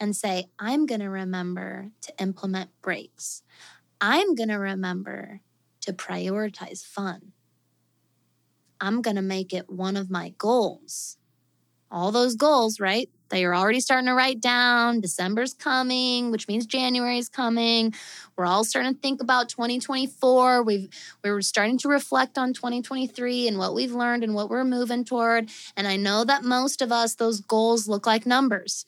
and 0.00 0.16
say, 0.16 0.46
I'm 0.58 0.86
going 0.86 1.02
to 1.02 1.10
remember 1.10 1.90
to 2.00 2.14
implement 2.18 2.70
breaks. 2.80 3.42
I'm 4.00 4.34
going 4.34 4.48
to 4.48 4.54
remember 4.54 5.40
to 5.82 5.92
prioritize 5.92 6.82
fun. 6.82 7.32
I'm 8.80 9.02
going 9.02 9.16
to 9.16 9.22
make 9.22 9.52
it 9.52 9.68
one 9.68 9.96
of 9.96 10.10
my 10.10 10.32
goals. 10.38 11.18
All 11.90 12.12
those 12.12 12.34
goals, 12.34 12.80
right? 12.80 13.10
That 13.28 13.40
you're 13.40 13.54
already 13.54 13.80
starting 13.80 14.06
to 14.06 14.14
write 14.14 14.40
down. 14.40 15.00
December's 15.00 15.54
coming, 15.54 16.30
which 16.30 16.48
means 16.48 16.66
January's 16.66 17.28
coming. 17.28 17.94
We're 18.36 18.46
all 18.46 18.64
starting 18.64 18.94
to 18.94 19.00
think 19.00 19.20
about 19.20 19.48
2024. 19.48 20.62
We've 20.62 20.88
we're 21.22 21.40
starting 21.42 21.78
to 21.78 21.88
reflect 21.88 22.38
on 22.38 22.52
2023 22.52 23.48
and 23.48 23.58
what 23.58 23.74
we've 23.74 23.92
learned 23.92 24.24
and 24.24 24.34
what 24.34 24.50
we're 24.50 24.64
moving 24.64 25.04
toward. 25.04 25.50
And 25.76 25.86
I 25.86 25.96
know 25.96 26.24
that 26.24 26.44
most 26.44 26.82
of 26.82 26.92
us 26.92 27.14
those 27.14 27.40
goals 27.40 27.88
look 27.88 28.06
like 28.06 28.26
numbers. 28.26 28.86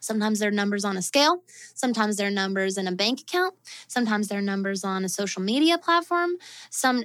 Sometimes 0.00 0.38
they're 0.38 0.50
numbers 0.50 0.84
on 0.84 0.96
a 0.96 1.02
scale. 1.02 1.42
Sometimes 1.74 2.16
they're 2.16 2.30
numbers 2.30 2.76
in 2.76 2.86
a 2.86 2.92
bank 2.92 3.20
account. 3.20 3.54
Sometimes 3.88 4.28
they're 4.28 4.42
numbers 4.42 4.84
on 4.84 5.04
a 5.04 5.08
social 5.08 5.42
media 5.42 5.78
platform. 5.78 6.32
Some 6.70 7.04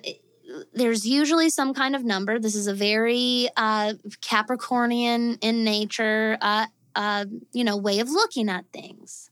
there's 0.73 1.05
usually 1.05 1.49
some 1.49 1.73
kind 1.73 1.95
of 1.95 2.03
number. 2.03 2.39
This 2.39 2.55
is 2.55 2.67
a 2.67 2.73
very 2.73 3.49
uh, 3.55 3.93
Capricornian 4.21 5.37
in 5.41 5.63
nature, 5.63 6.37
uh, 6.41 6.67
uh, 6.95 7.25
you 7.51 7.63
know, 7.63 7.77
way 7.77 7.99
of 7.99 8.09
looking 8.09 8.49
at 8.49 8.65
things. 8.71 9.29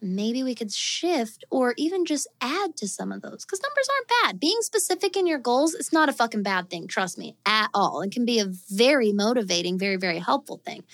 Maybe 0.00 0.42
we 0.42 0.54
could 0.54 0.70
shift 0.70 1.44
or 1.50 1.72
even 1.78 2.04
just 2.04 2.28
add 2.40 2.76
to 2.76 2.86
some 2.86 3.10
of 3.10 3.22
those 3.22 3.44
because 3.44 3.62
numbers 3.62 3.88
aren't 3.88 4.22
bad. 4.22 4.40
Being 4.40 4.58
specific 4.60 5.16
in 5.16 5.26
your 5.26 5.38
goals, 5.38 5.72
it's 5.72 5.94
not 5.94 6.10
a 6.10 6.12
fucking 6.12 6.42
bad 6.42 6.68
thing, 6.68 6.86
trust 6.86 7.16
me, 7.16 7.36
at 7.46 7.68
all. 7.72 8.02
It 8.02 8.12
can 8.12 8.26
be 8.26 8.38
a 8.38 8.46
very 8.70 9.12
motivating, 9.12 9.78
very, 9.78 9.96
very 9.96 10.18
helpful 10.18 10.60
thing. 10.62 10.84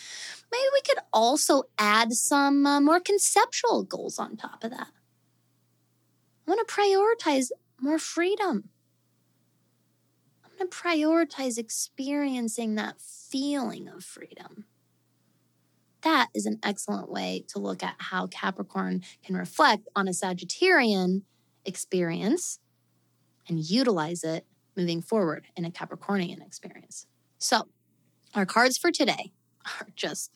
Maybe 0.53 0.65
we 0.73 0.81
could 0.83 1.03
also 1.13 1.65
add 1.77 2.13
some 2.13 2.65
uh, 2.65 2.81
more 2.81 3.01
conceptual 3.01 3.83
goals 3.83 4.19
on 4.19 4.37
top 4.37 4.63
of 4.63 4.71
that. 4.71 4.89
I 6.47 6.51
want 6.51 6.67
to 6.67 6.75
prioritize 6.75 7.51
more 7.83 7.99
freedom. 7.99 8.71
I'm 10.45 10.51
going 10.59 10.71
to 10.71 10.77
prioritize 10.77 11.59
experiencing 11.59 12.75
that 12.75 13.01
feeling 13.01 13.89
of 13.89 14.05
freedom. 14.05 14.65
That 16.03 16.29
is 16.35 16.47
an 16.47 16.59
excellent 16.63 17.11
way 17.11 17.45
to 17.49 17.59
look 17.59 17.83
at 17.83 17.97
how 17.99 18.27
Capricorn 18.27 19.03
can 19.25 19.37
reflect 19.37 19.89
on 19.95 20.09
a 20.09 20.13
Sagittarian 20.13 21.23
experience 21.65 22.59
and 23.49 23.61
utilize 23.61 24.25
it 24.25 24.47
moving 24.77 25.03
forward 25.03 25.47
in 25.57 25.65
a 25.65 25.71
Capricornian 25.71 26.45
experience. 26.45 27.07
So, 27.39 27.69
our 28.35 28.47
cards 28.47 28.79
for 28.79 28.91
today 28.91 29.33
are 29.81 29.89
just 29.95 30.31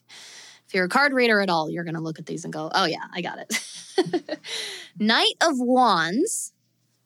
if 0.67 0.73
you're 0.73 0.85
a 0.85 0.89
card 0.89 1.13
reader 1.13 1.39
at 1.41 1.49
all, 1.49 1.69
you're 1.69 1.83
going 1.83 1.95
to 1.95 2.01
look 2.01 2.19
at 2.19 2.25
these 2.25 2.43
and 2.43 2.51
go, 2.51 2.71
oh, 2.73 2.85
yeah, 2.85 3.05
I 3.13 3.21
got 3.21 3.37
it. 3.39 4.39
Knight 4.99 5.35
of 5.41 5.59
Wands 5.59 6.53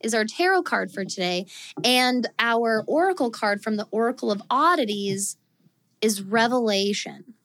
is 0.02 0.14
our 0.14 0.26
tarot 0.26 0.64
card 0.64 0.92
for 0.92 1.06
today. 1.06 1.46
And 1.84 2.28
our 2.40 2.84
oracle 2.88 3.32
card 3.32 3.62
from 3.62 3.76
the 3.78 3.88
Oracle 3.92 4.32
of 4.32 4.42
Oddities 4.50 5.38
is 6.02 6.22
Revelation. 6.22 7.36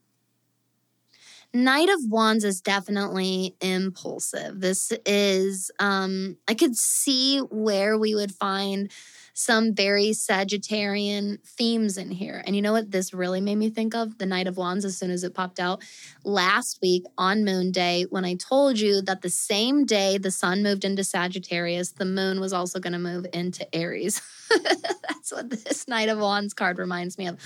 Knight 1.52 1.88
of 1.88 2.00
Wands 2.08 2.42
is 2.42 2.60
definitely 2.60 3.54
impulsive. 3.60 4.60
This 4.60 4.92
is, 5.06 5.70
um, 5.78 6.36
I 6.48 6.54
could 6.54 6.76
see 6.76 7.38
where 7.38 7.96
we 7.96 8.14
would 8.14 8.32
find 8.32 8.90
some 9.34 9.74
very 9.74 10.10
Sagittarian 10.10 11.44
themes 11.44 11.98
in 11.98 12.10
here. 12.10 12.42
And 12.46 12.54
you 12.54 12.62
know 12.62 12.72
what 12.72 12.92
this 12.92 13.12
really 13.12 13.40
made 13.40 13.56
me 13.56 13.68
think 13.68 13.94
of? 13.94 14.16
The 14.18 14.26
Knight 14.26 14.46
of 14.46 14.56
Wands 14.56 14.84
as 14.84 14.96
soon 14.96 15.10
as 15.10 15.24
it 15.24 15.34
popped 15.34 15.58
out 15.58 15.82
last 16.24 16.78
week 16.80 17.04
on 17.18 17.44
Moon 17.44 17.72
Day 17.72 18.06
when 18.08 18.24
I 18.24 18.36
told 18.36 18.78
you 18.78 19.02
that 19.02 19.22
the 19.22 19.30
same 19.30 19.84
day 19.84 20.18
the 20.18 20.30
sun 20.30 20.62
moved 20.62 20.84
into 20.84 21.02
Sagittarius, 21.02 21.90
the 21.90 22.04
moon 22.04 22.40
was 22.40 22.52
also 22.52 22.78
going 22.78 22.92
to 22.92 22.98
move 22.98 23.26
into 23.32 23.72
Aries. 23.74 24.22
That's 24.50 25.32
what 25.32 25.50
this 25.50 25.88
Knight 25.88 26.08
of 26.08 26.18
Wands 26.18 26.54
card 26.54 26.78
reminds 26.78 27.18
me 27.18 27.26
of. 27.26 27.36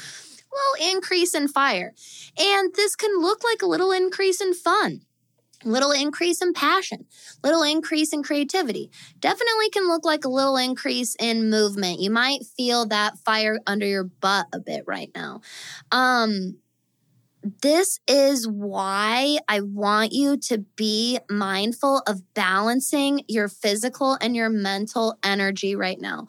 Little 0.52 0.94
increase 0.94 1.34
in 1.34 1.48
fire. 1.48 1.94
And 2.38 2.74
this 2.74 2.96
can 2.96 3.20
look 3.20 3.42
like 3.44 3.62
a 3.62 3.66
little 3.66 3.92
increase 3.92 4.40
in 4.40 4.52
fun 4.52 5.02
little 5.64 5.90
increase 5.90 6.40
in 6.40 6.52
passion, 6.52 7.06
little 7.42 7.62
increase 7.62 8.12
in 8.12 8.22
creativity. 8.22 8.90
Definitely 9.20 9.70
can 9.70 9.88
look 9.88 10.04
like 10.04 10.24
a 10.24 10.28
little 10.28 10.56
increase 10.56 11.16
in 11.18 11.50
movement. 11.50 12.00
You 12.00 12.10
might 12.10 12.44
feel 12.56 12.86
that 12.86 13.18
fire 13.18 13.58
under 13.66 13.86
your 13.86 14.04
butt 14.04 14.46
a 14.52 14.60
bit 14.60 14.84
right 14.86 15.10
now. 15.14 15.40
Um 15.90 16.56
this 17.62 18.00
is 18.08 18.48
why 18.48 19.38
I 19.48 19.60
want 19.60 20.12
you 20.12 20.36
to 20.36 20.58
be 20.76 21.18
mindful 21.30 22.02
of 22.06 22.22
balancing 22.34 23.22
your 23.28 23.48
physical 23.48 24.18
and 24.20 24.34
your 24.34 24.48
mental 24.48 25.16
energy 25.22 25.76
right 25.76 26.00
now. 26.00 26.26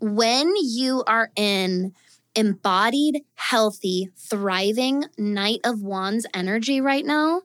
When 0.00 0.52
you 0.56 1.02
are 1.06 1.30
in 1.36 1.94
embodied, 2.34 3.22
healthy, 3.34 4.08
thriving 4.16 5.04
Knight 5.18 5.60
of 5.64 5.82
Wands 5.82 6.26
energy 6.32 6.80
right 6.80 7.04
now, 7.04 7.42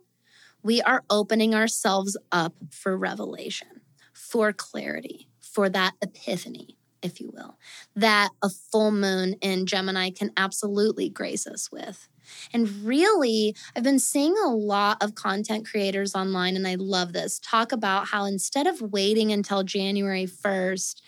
we 0.68 0.82
are 0.82 1.06
opening 1.10 1.56
ourselves 1.56 2.18
up 2.30 2.54
for 2.72 2.98
revelation, 2.98 3.80
for 4.12 4.52
clarity, 4.52 5.30
for 5.40 5.70
that 5.70 5.94
epiphany, 6.02 6.76
if 7.02 7.22
you 7.22 7.32
will, 7.34 7.58
that 7.96 8.32
a 8.44 8.50
full 8.50 8.92
moon 8.92 9.36
in 9.42 9.66
Gemini 9.66 10.10
can 10.10 10.30
absolutely 10.36 11.08
grace 11.08 11.48
us 11.48 11.72
with. 11.72 12.10
And 12.52 12.70
really, 12.84 13.56
I've 13.78 13.84
been 13.84 13.98
seeing 13.98 14.36
a 14.44 14.50
lot 14.50 15.02
of 15.02 15.16
content 15.16 15.66
creators 15.66 16.14
online, 16.14 16.58
and 16.58 16.68
I 16.68 16.76
love 16.76 17.14
this, 17.14 17.40
talk 17.40 17.72
about 17.72 18.10
how 18.10 18.26
instead 18.26 18.68
of 18.68 18.82
waiting 18.82 19.32
until 19.32 19.64
January 19.64 20.26
1st, 20.26 21.02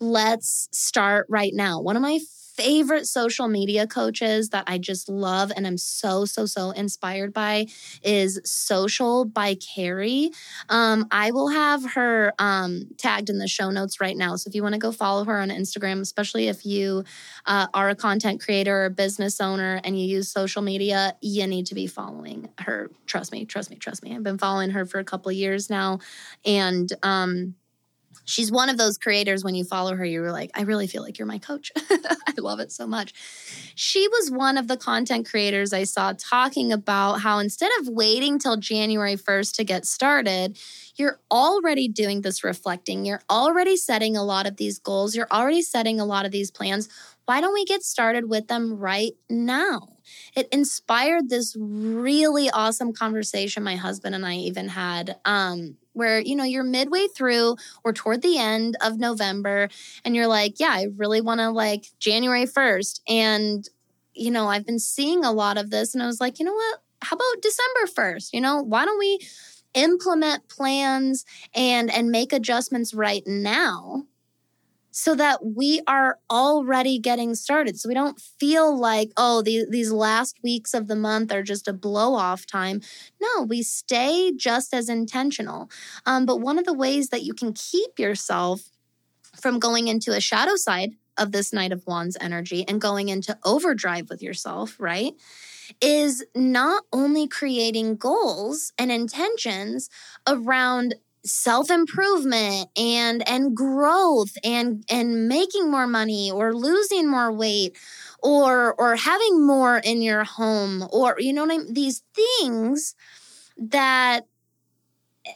let's 0.00 0.68
start 0.70 1.24
right 1.30 1.54
now. 1.54 1.80
One 1.80 1.96
of 1.96 2.02
my 2.02 2.18
favorite 2.58 3.06
social 3.06 3.46
media 3.46 3.86
coaches 3.86 4.48
that 4.48 4.64
I 4.66 4.78
just 4.78 5.08
love 5.08 5.52
and 5.54 5.64
I'm 5.64 5.78
so, 5.78 6.24
so, 6.24 6.44
so 6.44 6.72
inspired 6.72 7.32
by 7.32 7.68
is 8.02 8.40
Social 8.44 9.24
by 9.24 9.54
Kary. 9.54 10.32
Um, 10.68 11.06
I 11.12 11.30
will 11.30 11.50
have 11.50 11.92
her 11.92 12.32
um, 12.40 12.88
tagged 12.98 13.30
in 13.30 13.38
the 13.38 13.46
show 13.46 13.70
notes 13.70 14.00
right 14.00 14.16
now. 14.16 14.34
So 14.34 14.48
if 14.48 14.56
you 14.56 14.64
want 14.64 14.72
to 14.72 14.80
go 14.80 14.90
follow 14.90 15.24
her 15.24 15.38
on 15.38 15.50
Instagram, 15.50 16.00
especially 16.00 16.48
if 16.48 16.66
you 16.66 17.04
uh, 17.46 17.68
are 17.72 17.90
a 17.90 17.94
content 17.94 18.42
creator 18.42 18.86
or 18.86 18.90
business 18.90 19.40
owner 19.40 19.80
and 19.84 19.96
you 19.96 20.04
use 20.04 20.28
social 20.28 20.60
media, 20.60 21.14
you 21.20 21.46
need 21.46 21.66
to 21.66 21.76
be 21.76 21.86
following 21.86 22.48
her. 22.58 22.90
Trust 23.06 23.30
me, 23.30 23.44
trust 23.44 23.70
me, 23.70 23.76
trust 23.76 24.02
me. 24.02 24.16
I've 24.16 24.24
been 24.24 24.36
following 24.36 24.70
her 24.70 24.84
for 24.84 24.98
a 24.98 25.04
couple 25.04 25.30
of 25.30 25.36
years 25.36 25.70
now. 25.70 26.00
And, 26.44 26.92
um, 27.04 27.54
she's 28.24 28.52
one 28.52 28.68
of 28.68 28.76
those 28.76 28.98
creators 28.98 29.42
when 29.42 29.54
you 29.54 29.64
follow 29.64 29.94
her 29.94 30.04
you're 30.04 30.32
like 30.32 30.50
i 30.54 30.62
really 30.62 30.86
feel 30.86 31.02
like 31.02 31.18
you're 31.18 31.26
my 31.26 31.38
coach. 31.38 31.72
I 31.90 32.34
love 32.38 32.60
it 32.60 32.70
so 32.70 32.86
much. 32.86 33.12
She 33.74 34.06
was 34.06 34.30
one 34.30 34.56
of 34.58 34.68
the 34.68 34.76
content 34.76 35.28
creators 35.28 35.72
i 35.72 35.84
saw 35.84 36.12
talking 36.18 36.72
about 36.72 37.20
how 37.20 37.38
instead 37.38 37.70
of 37.80 37.88
waiting 37.88 38.38
till 38.38 38.56
january 38.56 39.16
1st 39.16 39.54
to 39.56 39.64
get 39.64 39.86
started 39.86 40.58
you're 40.98 41.20
already 41.30 41.88
doing 41.88 42.22
this 42.22 42.42
reflecting. 42.42 43.06
You're 43.06 43.22
already 43.30 43.76
setting 43.76 44.16
a 44.16 44.24
lot 44.24 44.46
of 44.46 44.56
these 44.56 44.78
goals. 44.78 45.14
You're 45.14 45.28
already 45.32 45.62
setting 45.62 46.00
a 46.00 46.04
lot 46.04 46.26
of 46.26 46.32
these 46.32 46.50
plans. 46.50 46.88
Why 47.24 47.40
don't 47.40 47.54
we 47.54 47.64
get 47.64 47.82
started 47.82 48.28
with 48.28 48.48
them 48.48 48.74
right 48.74 49.12
now? 49.30 49.96
It 50.34 50.48
inspired 50.50 51.28
this 51.28 51.54
really 51.58 52.50
awesome 52.50 52.92
conversation 52.92 53.62
my 53.62 53.76
husband 53.76 54.14
and 54.14 54.24
i 54.24 54.36
even 54.36 54.68
had 54.68 55.16
um, 55.26 55.76
where 55.98 56.20
you 56.20 56.34
know 56.34 56.44
you're 56.44 56.64
midway 56.64 57.06
through 57.08 57.56
or 57.84 57.92
toward 57.92 58.22
the 58.22 58.38
end 58.38 58.76
of 58.80 58.98
November 58.98 59.68
and 60.04 60.16
you're 60.16 60.26
like, 60.26 60.58
yeah, 60.58 60.70
I 60.70 60.86
really 60.96 61.20
want 61.20 61.40
to 61.40 61.50
like 61.50 61.86
January 61.98 62.46
1st 62.46 63.00
and 63.08 63.68
you 64.14 64.30
know, 64.32 64.48
I've 64.48 64.66
been 64.66 64.80
seeing 64.80 65.24
a 65.24 65.30
lot 65.30 65.58
of 65.58 65.70
this 65.70 65.94
and 65.94 66.02
I 66.02 66.06
was 66.06 66.20
like, 66.20 66.38
you 66.38 66.44
know 66.44 66.54
what? 66.54 66.80
How 67.02 67.14
about 67.14 67.42
December 67.42 68.14
1st? 68.16 68.30
You 68.32 68.40
know, 68.40 68.62
why 68.62 68.84
don't 68.84 68.98
we 68.98 69.20
implement 69.74 70.48
plans 70.48 71.24
and 71.54 71.90
and 71.90 72.10
make 72.10 72.32
adjustments 72.32 72.94
right 72.94 73.22
now 73.26 74.04
so 74.98 75.14
that 75.14 75.46
we 75.46 75.80
are 75.86 76.18
already 76.28 76.98
getting 76.98 77.36
started. 77.36 77.78
So 77.78 77.88
we 77.88 77.94
don't 77.94 78.20
feel 78.20 78.76
like, 78.76 79.12
oh, 79.16 79.42
the, 79.42 79.64
these 79.70 79.92
last 79.92 80.40
weeks 80.42 80.74
of 80.74 80.88
the 80.88 80.96
month 80.96 81.32
are 81.32 81.44
just 81.44 81.68
a 81.68 81.72
blow 81.72 82.16
off 82.16 82.46
time. 82.46 82.80
No, 83.22 83.44
we 83.44 83.62
stay 83.62 84.32
just 84.34 84.74
as 84.74 84.88
intentional. 84.88 85.70
Um, 86.04 86.26
but 86.26 86.40
one 86.40 86.58
of 86.58 86.64
the 86.64 86.74
ways 86.74 87.10
that 87.10 87.22
you 87.22 87.32
can 87.32 87.52
keep 87.52 87.96
yourself 87.96 88.72
from 89.40 89.60
going 89.60 89.86
into 89.86 90.10
a 90.10 90.20
shadow 90.20 90.56
side 90.56 90.94
of 91.16 91.30
this 91.30 91.52
Knight 91.52 91.70
of 91.70 91.86
Wands 91.86 92.16
energy 92.20 92.64
and 92.66 92.80
going 92.80 93.08
into 93.08 93.38
overdrive 93.44 94.10
with 94.10 94.20
yourself, 94.20 94.74
right? 94.80 95.12
Is 95.80 96.24
not 96.34 96.82
only 96.92 97.28
creating 97.28 97.98
goals 97.98 98.72
and 98.76 98.90
intentions 98.90 99.90
around 100.26 100.96
self-improvement 101.24 102.68
and 102.76 103.28
and 103.28 103.56
growth 103.56 104.32
and 104.44 104.84
and 104.90 105.28
making 105.28 105.70
more 105.70 105.86
money 105.86 106.30
or 106.30 106.54
losing 106.54 107.08
more 107.08 107.32
weight 107.32 107.76
or 108.22 108.74
or 108.74 108.96
having 108.96 109.46
more 109.46 109.78
in 109.78 110.02
your 110.02 110.24
home 110.24 110.86
or 110.92 111.16
you 111.18 111.32
know 111.32 111.42
what 111.44 111.52
I 111.54 111.58
mean? 111.58 111.74
These 111.74 112.02
things 112.14 112.94
that 113.56 114.26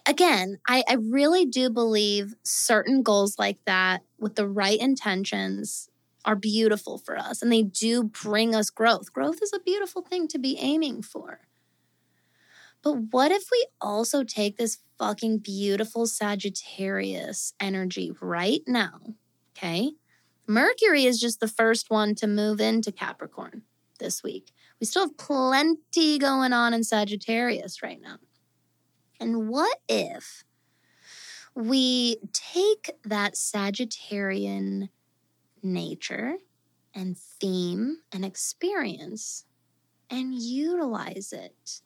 again 0.06 0.58
I, 0.66 0.84
I 0.88 0.94
really 0.94 1.44
do 1.44 1.68
believe 1.68 2.34
certain 2.42 3.02
goals 3.02 3.38
like 3.38 3.58
that 3.66 4.02
with 4.18 4.36
the 4.36 4.48
right 4.48 4.80
intentions 4.80 5.88
are 6.24 6.36
beautiful 6.36 6.98
for 6.98 7.18
us 7.18 7.42
and 7.42 7.52
they 7.52 7.62
do 7.62 8.04
bring 8.04 8.54
us 8.54 8.70
growth. 8.70 9.12
Growth 9.12 9.42
is 9.42 9.52
a 9.52 9.60
beautiful 9.60 10.02
thing 10.02 10.28
to 10.28 10.38
be 10.38 10.56
aiming 10.60 11.02
for 11.02 11.40
but 12.82 12.94
what 13.10 13.30
if 13.30 13.44
we 13.50 13.66
also 13.80 14.24
take 14.24 14.56
this 14.56 14.78
fucking 14.98 15.38
beautiful 15.38 16.06
Sagittarius 16.06 17.54
energy 17.60 18.12
right 18.20 18.62
now? 18.66 19.00
Okay. 19.56 19.92
Mercury 20.46 21.04
is 21.04 21.20
just 21.20 21.40
the 21.40 21.48
first 21.48 21.90
one 21.90 22.14
to 22.16 22.26
move 22.26 22.60
into 22.60 22.90
Capricorn 22.90 23.62
this 24.00 24.22
week. 24.22 24.50
We 24.80 24.86
still 24.86 25.04
have 25.04 25.16
plenty 25.16 26.18
going 26.18 26.52
on 26.52 26.74
in 26.74 26.82
Sagittarius 26.82 27.82
right 27.82 28.00
now. 28.00 28.16
And 29.20 29.48
what 29.48 29.78
if 29.88 30.42
we 31.54 32.16
take 32.32 32.90
that 33.04 33.34
Sagittarian 33.34 34.88
nature 35.62 36.38
and 36.92 37.16
theme 37.16 37.98
and 38.12 38.24
experience 38.24 39.44
and 40.10 40.34
utilize 40.34 41.32
it 41.32 41.82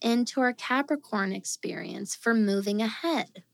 into 0.00 0.40
our 0.40 0.52
Capricorn 0.52 1.32
experience 1.32 2.14
for 2.14 2.34
moving 2.34 2.80
ahead. 2.80 3.44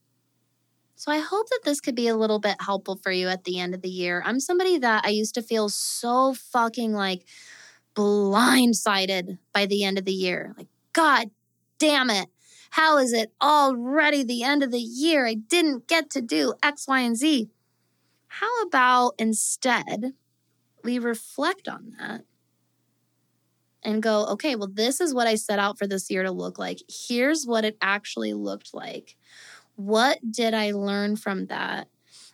So 0.94 1.12
I 1.12 1.18
hope 1.18 1.48
that 1.50 1.60
this 1.64 1.80
could 1.80 1.94
be 1.94 2.08
a 2.08 2.16
little 2.16 2.38
bit 2.38 2.56
helpful 2.60 2.98
for 3.02 3.12
you 3.12 3.28
at 3.28 3.44
the 3.44 3.58
end 3.60 3.74
of 3.74 3.82
the 3.82 3.90
year. 3.90 4.22
I'm 4.24 4.40
somebody 4.40 4.78
that 4.78 5.04
I 5.04 5.10
used 5.10 5.34
to 5.34 5.42
feel 5.42 5.68
so 5.68 6.32
fucking 6.32 6.94
like 6.94 7.26
blindsided 7.94 9.38
by 9.52 9.66
the 9.66 9.84
end 9.84 9.98
of 9.98 10.06
the 10.06 10.12
year. 10.12 10.54
Like, 10.56 10.68
God 10.92 11.30
damn 11.78 12.08
it. 12.08 12.28
How 12.70 12.98
is 12.98 13.12
it 13.12 13.32
already 13.42 14.22
the 14.22 14.42
end 14.42 14.62
of 14.62 14.70
the 14.70 14.80
year? 14.80 15.26
I 15.26 15.34
didn't 15.34 15.86
get 15.86 16.10
to 16.10 16.22
do 16.22 16.54
X, 16.62 16.88
Y, 16.88 17.00
and 17.00 17.16
Z. 17.16 17.50
How 18.28 18.62
about 18.62 19.14
instead 19.18 20.14
we 20.82 20.98
reflect 20.98 21.68
on 21.68 21.92
that 21.98 22.22
and 23.86 24.02
go, 24.02 24.26
okay, 24.26 24.56
well, 24.56 24.68
this 24.70 25.00
is 25.00 25.14
what 25.14 25.28
I 25.28 25.36
set 25.36 25.60
out 25.60 25.78
for 25.78 25.86
this 25.86 26.10
year 26.10 26.24
to 26.24 26.32
look 26.32 26.58
like. 26.58 26.80
Here's 26.88 27.46
what 27.46 27.64
it 27.64 27.78
actually 27.80 28.34
looked 28.34 28.74
like. 28.74 29.16
What 29.76 30.18
did 30.28 30.54
I 30.54 30.72
learn 30.72 31.14
from 31.16 31.46
that? 31.46 31.86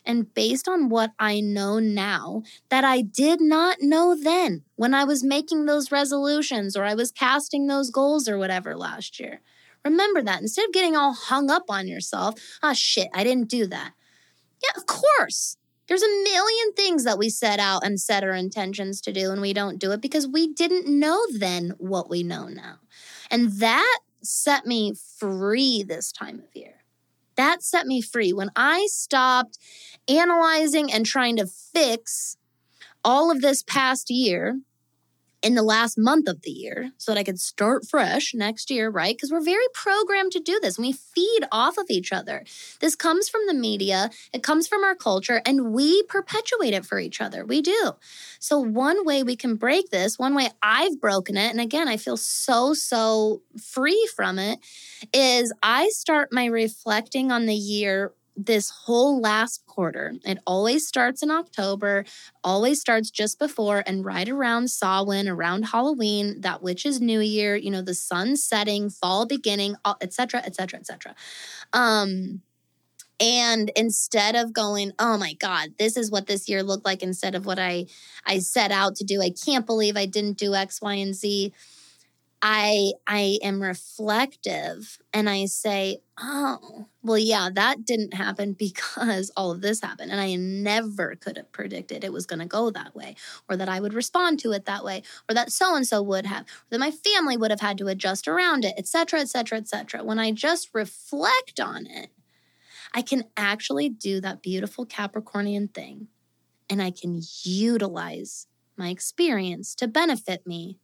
And 0.04 0.32
based 0.32 0.66
on 0.66 0.88
what 0.88 1.12
I 1.18 1.40
know 1.40 1.78
now 1.78 2.42
that 2.70 2.84
I 2.84 3.02
did 3.02 3.40
not 3.40 3.76
know 3.82 4.16
then 4.20 4.62
when 4.76 4.94
I 4.94 5.04
was 5.04 5.22
making 5.22 5.66
those 5.66 5.92
resolutions 5.92 6.74
or 6.74 6.84
I 6.84 6.94
was 6.94 7.12
casting 7.12 7.66
those 7.66 7.90
goals 7.90 8.28
or 8.28 8.38
whatever 8.38 8.74
last 8.74 9.20
year. 9.20 9.40
Remember 9.84 10.22
that 10.22 10.40
instead 10.40 10.64
of 10.64 10.72
getting 10.72 10.96
all 10.96 11.12
hung 11.12 11.50
up 11.50 11.64
on 11.68 11.86
yourself, 11.86 12.40
oh 12.62 12.72
shit, 12.72 13.08
I 13.14 13.22
didn't 13.24 13.48
do 13.48 13.66
that. 13.66 13.92
Yeah, 14.62 14.70
of 14.76 14.86
course. 14.86 15.56
There's 15.92 16.02
a 16.02 16.22
million 16.22 16.72
things 16.74 17.04
that 17.04 17.18
we 17.18 17.28
set 17.28 17.60
out 17.60 17.84
and 17.84 18.00
set 18.00 18.24
our 18.24 18.32
intentions 18.32 19.02
to 19.02 19.12
do, 19.12 19.30
and 19.30 19.42
we 19.42 19.52
don't 19.52 19.78
do 19.78 19.92
it 19.92 20.00
because 20.00 20.26
we 20.26 20.48
didn't 20.48 20.86
know 20.86 21.20
then 21.30 21.74
what 21.76 22.08
we 22.08 22.22
know 22.22 22.48
now. 22.48 22.76
And 23.30 23.52
that 23.60 23.98
set 24.22 24.64
me 24.64 24.94
free 24.94 25.82
this 25.82 26.10
time 26.10 26.38
of 26.38 26.56
year. 26.56 26.76
That 27.36 27.62
set 27.62 27.86
me 27.86 28.00
free 28.00 28.32
when 28.32 28.50
I 28.56 28.86
stopped 28.90 29.58
analyzing 30.08 30.90
and 30.90 31.04
trying 31.04 31.36
to 31.36 31.46
fix 31.46 32.38
all 33.04 33.30
of 33.30 33.42
this 33.42 33.62
past 33.62 34.08
year 34.08 34.60
in 35.42 35.54
the 35.54 35.62
last 35.62 35.98
month 35.98 36.28
of 36.28 36.42
the 36.42 36.50
year 36.50 36.92
so 36.98 37.12
that 37.12 37.18
I 37.18 37.24
could 37.24 37.40
start 37.40 37.86
fresh 37.88 38.32
next 38.34 38.70
year, 38.70 38.88
right? 38.88 39.16
Because 39.16 39.30
we're 39.30 39.40
very 39.40 39.64
programmed 39.74 40.32
to 40.32 40.40
do 40.40 40.58
this 40.60 40.78
we 40.78 40.92
feed 40.92 41.44
off 41.50 41.78
of 41.78 41.86
each 41.90 42.12
other. 42.12 42.44
This 42.80 42.94
comes 42.94 43.28
from 43.28 43.46
the 43.46 43.54
media, 43.54 44.10
it 44.32 44.42
comes 44.42 44.66
from 44.66 44.84
our 44.84 44.94
culture, 44.94 45.40
and 45.46 45.72
we 45.72 46.02
perpetuate 46.04 46.74
it 46.74 46.84
for 46.84 46.98
each 46.98 47.20
other. 47.20 47.44
We 47.44 47.62
do. 47.62 47.92
So, 48.38 48.58
one 48.58 49.04
way 49.04 49.22
we 49.22 49.36
can 49.36 49.56
break 49.56 49.90
this, 49.90 50.18
one 50.18 50.34
way 50.34 50.50
I've 50.62 51.00
broken 51.00 51.36
it, 51.36 51.50
and 51.50 51.60
again, 51.60 51.88
I 51.88 51.96
feel 51.96 52.16
so, 52.16 52.74
so 52.74 53.42
free 53.60 54.08
from 54.14 54.38
it, 54.38 54.58
is 55.12 55.52
I 55.62 55.88
start 55.90 56.30
my 56.32 56.46
reflecting 56.46 57.30
on 57.30 57.46
the 57.46 57.54
year 57.54 58.12
this 58.36 58.70
whole 58.70 59.20
last 59.20 59.64
quarter. 59.66 60.14
It 60.24 60.38
always 60.46 60.86
starts 60.86 61.22
in 61.22 61.30
October, 61.30 62.04
always 62.42 62.80
starts 62.80 63.10
just 63.10 63.38
before 63.38 63.82
and 63.86 64.04
right 64.04 64.28
around 64.28 64.70
Samhain, 64.70 65.28
around 65.28 65.64
Halloween, 65.64 66.40
that 66.40 66.62
which 66.62 66.86
is 66.86 67.00
New 67.00 67.20
Year, 67.20 67.56
you 67.56 67.70
know, 67.70 67.82
the 67.82 67.94
sun 67.94 68.36
setting, 68.36 68.90
fall 68.90 69.26
beginning, 69.26 69.76
etc., 70.00 70.42
etc., 70.44 70.80
etc. 70.80 71.14
Um 71.72 72.42
and 73.20 73.70
instead 73.76 74.34
of 74.34 74.52
going, 74.52 74.92
"Oh 74.98 75.16
my 75.16 75.34
god, 75.34 75.74
this 75.78 75.96
is 75.96 76.10
what 76.10 76.26
this 76.26 76.48
year 76.48 76.62
looked 76.62 76.84
like," 76.84 77.02
instead 77.02 77.34
of 77.34 77.46
what 77.46 77.58
I 77.58 77.86
I 78.26 78.40
set 78.40 78.72
out 78.72 78.96
to 78.96 79.04
do, 79.04 79.22
I 79.22 79.30
can't 79.30 79.66
believe 79.66 79.96
I 79.96 80.06
didn't 80.06 80.38
do 80.38 80.54
X, 80.54 80.82
Y, 80.82 80.94
and 80.94 81.14
Z 81.14 81.52
I 82.44 82.92
I 83.06 83.38
am 83.42 83.62
reflective 83.62 84.98
and 85.12 85.30
I 85.30 85.46
say, 85.46 85.98
"Oh, 86.18 86.86
well 87.02 87.18
yeah, 87.18 87.48
that 87.54 87.84
didn't 87.84 88.14
happen 88.14 88.52
because 88.58 89.30
all 89.36 89.52
of 89.52 89.60
this 89.60 89.80
happened 89.80 90.10
and 90.10 90.20
I 90.20 90.34
never 90.34 91.14
could 91.14 91.36
have 91.36 91.52
predicted 91.52 92.02
it 92.02 92.12
was 92.12 92.26
going 92.26 92.40
to 92.40 92.46
go 92.46 92.70
that 92.70 92.96
way 92.96 93.14
or 93.48 93.56
that 93.56 93.68
I 93.68 93.78
would 93.80 93.94
respond 93.94 94.40
to 94.40 94.52
it 94.52 94.64
that 94.64 94.84
way 94.84 95.02
or 95.28 95.34
that 95.34 95.52
so 95.52 95.76
and 95.76 95.86
so 95.86 96.02
would 96.02 96.26
have 96.26 96.42
or 96.42 96.46
that 96.70 96.80
my 96.80 96.90
family 96.90 97.36
would 97.36 97.52
have 97.52 97.60
had 97.60 97.78
to 97.78 97.86
adjust 97.86 98.26
around 98.26 98.64
it, 98.64 98.74
etc., 98.76 99.20
etc., 99.20 99.58
etc." 99.58 100.04
When 100.04 100.18
I 100.18 100.32
just 100.32 100.70
reflect 100.74 101.60
on 101.60 101.86
it, 101.86 102.10
I 102.94 103.02
can 103.02 103.24
actually 103.36 103.88
do 103.88 104.20
that 104.20 104.42
beautiful 104.42 104.86
Capricornian 104.86 105.72
thing 105.72 106.08
and 106.68 106.82
I 106.82 106.90
can 106.90 107.20
utilize 107.44 108.48
my 108.76 108.88
experience 108.88 109.74
to 109.76 109.86
benefit 109.88 110.46
me 110.46 110.78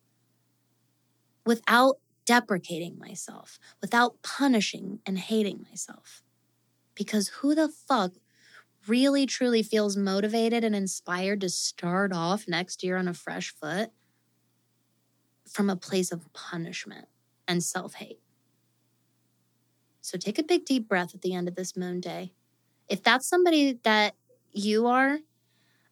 without 1.49 1.97
deprecating 2.27 2.99
myself, 2.99 3.59
without 3.81 4.21
punishing 4.23 4.99
and 5.07 5.19
hating 5.19 5.65
myself. 5.71 6.23
Because 6.95 7.29
who 7.29 7.55
the 7.55 7.71
fuck 7.71 8.13
really 8.87 9.25
truly 9.25 9.63
feels 9.63 9.97
motivated 9.97 10.63
and 10.63 10.77
inspired 10.77 11.41
to 11.41 11.49
start 11.49 12.13
off 12.13 12.47
next 12.47 12.85
year 12.85 12.99
on 12.99 13.09
a 13.09 13.15
fresh 13.15 13.51
foot 13.51 13.93
from 15.51 15.71
a 15.71 15.77
place 15.77 16.13
of 16.13 16.31
punishment 16.35 17.09
and 17.49 17.63
self 17.63 17.95
hate? 17.95 18.21
So 20.03 20.19
take 20.19 20.39
a 20.39 20.43
big 20.43 20.67
deep 20.67 20.87
breath 20.87 21.15
at 21.15 21.23
the 21.23 21.33
end 21.33 21.49
of 21.49 21.55
this 21.55 21.75
moon 21.75 22.03
day. 22.03 22.35
If 22.91 23.03
that's 23.03 23.27
somebody 23.27 23.79
that 23.85 24.17
you 24.53 24.87
are, 24.87 25.21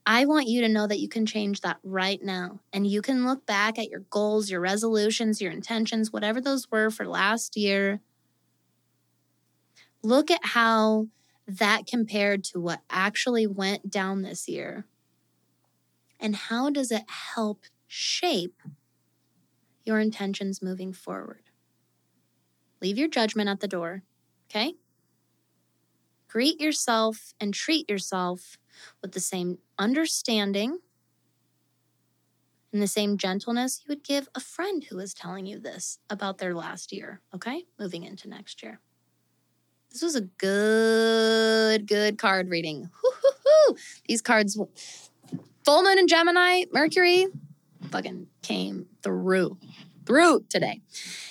I 0.08 0.24
want 0.24 0.46
you 0.46 0.60
to 0.60 0.68
know 0.68 0.86
that 0.86 1.00
you 1.00 1.08
can 1.08 1.26
change 1.26 1.62
that 1.62 1.78
right 1.82 2.22
now. 2.22 2.60
And 2.72 2.86
you 2.86 3.02
can 3.02 3.26
look 3.26 3.44
back 3.44 3.76
at 3.76 3.90
your 3.90 4.04
goals, 4.08 4.48
your 4.48 4.60
resolutions, 4.60 5.42
your 5.42 5.50
intentions, 5.50 6.12
whatever 6.12 6.40
those 6.40 6.70
were 6.70 6.90
for 6.90 7.08
last 7.08 7.56
year. 7.56 8.00
Look 10.04 10.30
at 10.30 10.40
how 10.44 11.08
that 11.48 11.86
compared 11.88 12.44
to 12.44 12.60
what 12.60 12.82
actually 12.88 13.48
went 13.48 13.90
down 13.90 14.22
this 14.22 14.48
year. 14.48 14.86
And 16.20 16.36
how 16.36 16.70
does 16.70 16.92
it 16.92 17.04
help 17.08 17.64
shape 17.88 18.62
your 19.84 19.98
intentions 19.98 20.62
moving 20.62 20.92
forward? 20.92 21.42
Leave 22.80 22.96
your 22.96 23.08
judgment 23.08 23.48
at 23.48 23.58
the 23.58 23.68
door, 23.68 24.04
okay? 24.48 24.74
Greet 26.28 26.60
yourself 26.60 27.34
and 27.40 27.52
treat 27.52 27.90
yourself 27.90 28.56
with 29.02 29.12
the 29.12 29.20
same 29.20 29.58
understanding 29.78 30.78
and 32.72 32.82
the 32.82 32.86
same 32.86 33.16
gentleness 33.16 33.80
you 33.82 33.88
would 33.88 34.04
give 34.04 34.28
a 34.34 34.40
friend 34.40 34.84
who 34.84 34.98
is 34.98 35.14
telling 35.14 35.46
you 35.46 35.58
this 35.58 35.98
about 36.10 36.38
their 36.38 36.54
last 36.54 36.92
year, 36.92 37.20
okay? 37.34 37.64
Moving 37.78 38.02
into 38.02 38.28
next 38.28 38.62
year. 38.62 38.80
This 39.90 40.02
was 40.02 40.14
a 40.14 40.22
good, 40.22 41.86
good 41.86 42.18
card 42.18 42.50
reading. 42.50 42.90
Hoo-hoo-hoo. 42.92 43.76
These 44.06 44.20
cards, 44.20 44.58
full 45.64 45.82
moon 45.82 45.98
in 45.98 46.06
Gemini, 46.06 46.64
Mercury, 46.70 47.28
fucking 47.90 48.26
came 48.42 48.86
through, 49.02 49.56
through 50.06 50.44
today. 50.48 50.80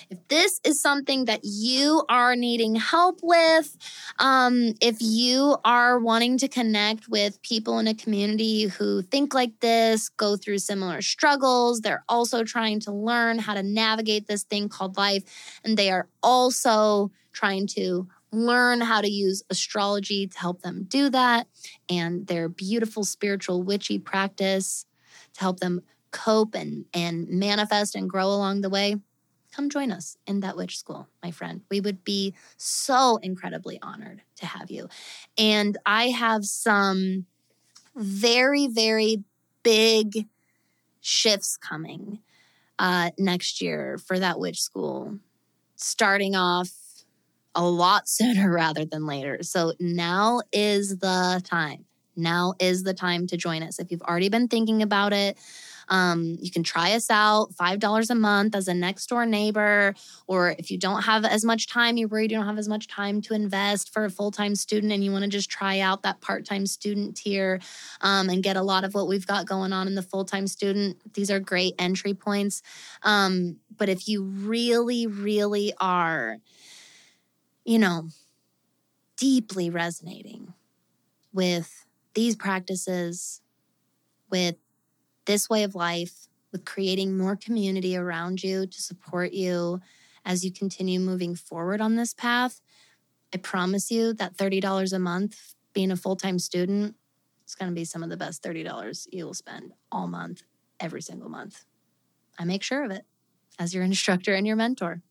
If 0.10 0.28
this 0.28 0.60
is 0.64 0.82
something 0.82 1.26
that 1.26 1.42
you 1.44 2.04
are 2.10 2.36
needing 2.36 2.76
help 2.76 3.20
with, 3.24 3.76
um, 4.20 4.74
if 4.82 4.98
you 5.00 5.58
are 5.66 6.00
wanting 6.00 6.38
to 6.40 6.48
connect 6.48 7.08
with 7.10 7.42
people 7.42 7.80
in 7.80 7.88
a 7.88 7.96
community 7.96 8.66
who 8.66 9.02
think 9.02 9.34
like 9.34 9.60
this, 9.62 10.10
go 10.10 10.38
through 10.38 10.60
similar 10.60 11.02
struggles, 11.02 11.82
they're 11.82 12.04
also 12.08 12.44
trying 12.44 12.80
to 12.82 12.92
learn 12.92 13.40
how 13.40 13.54
to 13.54 13.64
navigate 13.64 14.28
this 14.28 14.44
thing 14.44 14.70
called 14.70 14.98
life, 14.98 15.24
and 15.64 15.78
they 15.78 15.90
are 15.90 16.08
also 16.22 17.12
trying 17.34 17.68
to 17.68 18.08
learn 18.32 18.82
how 18.82 19.02
to 19.02 19.10
use 19.10 19.44
astrology 19.50 20.28
to 20.28 20.38
help 20.38 20.62
them 20.62 20.86
do 20.88 21.10
that 21.10 21.48
and 21.90 22.28
their 22.28 22.50
beautiful 22.50 23.04
spiritual 23.04 23.64
witchy 23.64 23.98
practice 23.98 24.86
to 25.34 25.40
help 25.40 25.60
them 25.60 25.82
cope 26.16 26.56
and 26.56 26.86
and 26.94 27.28
manifest 27.28 27.96
and 27.96 28.10
grow 28.10 28.28
along 28.28 28.62
the 28.62 28.70
way 28.70 28.96
come 29.56 29.70
join 29.70 29.92
us 29.92 30.18
in 30.28 30.42
that 30.42 30.58
witch 30.58 30.78
school, 30.78 31.08
my 31.24 31.32
friend. 31.32 31.62
We 31.72 31.80
would 31.80 32.04
be 32.04 32.34
so 32.58 33.18
incredibly 33.24 33.80
honored 33.82 34.22
to 34.38 34.46
have 34.46 34.70
you. 34.70 34.90
And 35.38 35.78
I 35.86 36.10
have 36.10 36.44
some 36.44 37.26
very, 37.96 38.68
very 38.68 39.24
big 39.64 40.28
shifts 41.00 41.58
coming 41.58 42.20
uh, 42.78 43.12
next 43.18 43.62
year 43.62 43.98
for 43.98 44.20
that 44.20 44.40
witch 44.40 44.62
school, 44.62 45.20
starting 45.78 46.36
off 46.36 46.70
a 47.54 47.64
lot 47.64 48.10
sooner 48.10 48.52
rather 48.52 48.84
than 48.84 49.06
later. 49.06 49.40
So 49.42 49.74
now 49.80 50.42
is 50.52 50.98
the 50.98 51.42
time. 51.46 51.86
Now 52.18 52.54
is 52.60 52.84
the 52.84 52.94
time 52.94 53.28
to 53.28 53.38
join 53.38 53.64
us. 53.64 53.80
If 53.80 53.92
you've 53.92 54.02
already 54.02 54.30
been 54.30 54.48
thinking 54.48 54.82
about 54.82 55.14
it, 55.14 55.38
um, 55.90 56.38
you 56.40 56.52
can 56.52 56.64
try 56.64 56.94
us 56.94 57.10
out 57.10 57.54
$5 57.56 58.10
a 58.10 58.16
month 58.16 58.56
as 58.56 58.68
a 58.68 58.74
next 58.74 59.08
door 59.08 59.26
neighbor. 59.26 59.94
Or 60.28 60.56
if 60.58 60.72
you 60.72 60.78
don't 60.78 61.04
have 61.04 61.26
as 61.26 61.44
much 61.44 61.68
time, 61.68 61.98
you're 61.98 62.08
worried 62.08 62.32
you 62.32 62.38
don't 62.38 62.48
have 62.48 62.58
as 62.58 62.68
much 62.68 62.88
time 62.88 63.22
to 63.22 63.34
invest 63.34 63.94
for 63.94 64.06
a 64.06 64.10
full 64.10 64.32
time 64.32 64.56
student 64.56 64.92
and 64.92 65.04
you 65.04 65.12
want 65.12 65.24
to 65.24 65.30
just 65.30 65.50
try 65.50 65.80
out 65.80 66.04
that 66.04 66.22
part 66.22 66.46
time 66.46 66.66
student 66.66 67.18
tier 67.18 67.60
um, 68.02 68.30
and 68.30 68.44
get 68.44 68.58
a 68.58 68.62
lot 68.62 68.84
of 68.84 68.94
what 68.94 69.08
we've 69.08 69.28
got 69.28 69.46
going 69.46 69.74
on 69.74 69.88
in 69.88 69.96
the 69.96 70.02
full 70.02 70.26
time 70.26 70.48
student, 70.48 70.98
these 71.14 71.30
are 71.32 71.40
great 71.40 71.76
entry 71.80 72.14
points. 72.14 72.62
Um, 73.04 73.58
but 73.78 73.90
if 73.90 74.08
you 74.08 74.24
really, 74.24 75.08
really 75.08 75.74
are, 75.80 76.38
you 77.66 77.80
know, 77.80 78.10
deeply 79.18 79.70
resonating 79.70 80.54
with 81.34 81.86
these 82.14 82.36
practices, 82.36 83.42
with 84.30 84.56
this 85.26 85.50
way 85.50 85.64
of 85.64 85.76
life, 85.76 86.28
with 86.52 86.66
creating 86.66 87.18
more 87.18 87.36
community 87.36 87.98
around 87.98 88.42
you 88.42 88.66
to 88.66 88.82
support 88.82 89.34
you 89.34 89.82
as 90.24 90.46
you 90.46 90.52
continue 90.52 91.00
moving 91.00 91.36
forward 91.36 91.82
on 91.82 91.96
this 91.96 92.14
path, 92.14 92.62
I 93.34 93.38
promise 93.38 93.92
you 93.92 94.14
that 94.14 94.38
$30 94.38 94.94
a 94.94 95.00
month 95.00 95.56
being 95.74 95.92
a 95.92 95.98
full 95.98 96.16
time 96.16 96.40
student 96.40 96.96
it's 97.46 97.54
going 97.54 97.70
to 97.70 97.76
be 97.76 97.86
some 97.86 98.02
of 98.02 98.10
the 98.10 98.18
best 98.18 98.44
$30 98.44 99.08
you 99.12 99.26
will 99.26 99.36
spend 99.36 99.74
all 99.92 100.08
month, 100.08 100.42
every 100.80 101.02
single 101.02 101.30
month. 101.30 101.64
I 102.40 102.44
make 102.44 102.64
sure 102.64 102.84
of 102.84 102.92
it 102.92 103.06
as 103.60 103.74
your 103.74 103.84
instructor 103.92 104.34
and 104.34 104.46
your 104.46 104.56
mentor. 104.56 105.02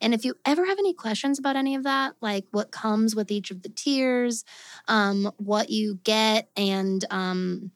And 0.00 0.12
if 0.12 0.24
you 0.24 0.34
ever 0.44 0.66
have 0.66 0.78
any 0.78 0.92
questions 0.92 1.38
about 1.38 1.56
any 1.56 1.74
of 1.74 1.84
that, 1.84 2.14
like 2.20 2.44
what 2.50 2.70
comes 2.70 3.16
with 3.16 3.30
each 3.30 3.50
of 3.50 3.62
the 3.62 3.68
tiers, 3.68 4.44
um, 4.88 5.30
what 5.36 5.70
you 5.70 6.00
get, 6.02 6.50
and 6.56 7.04
um, 7.10 7.70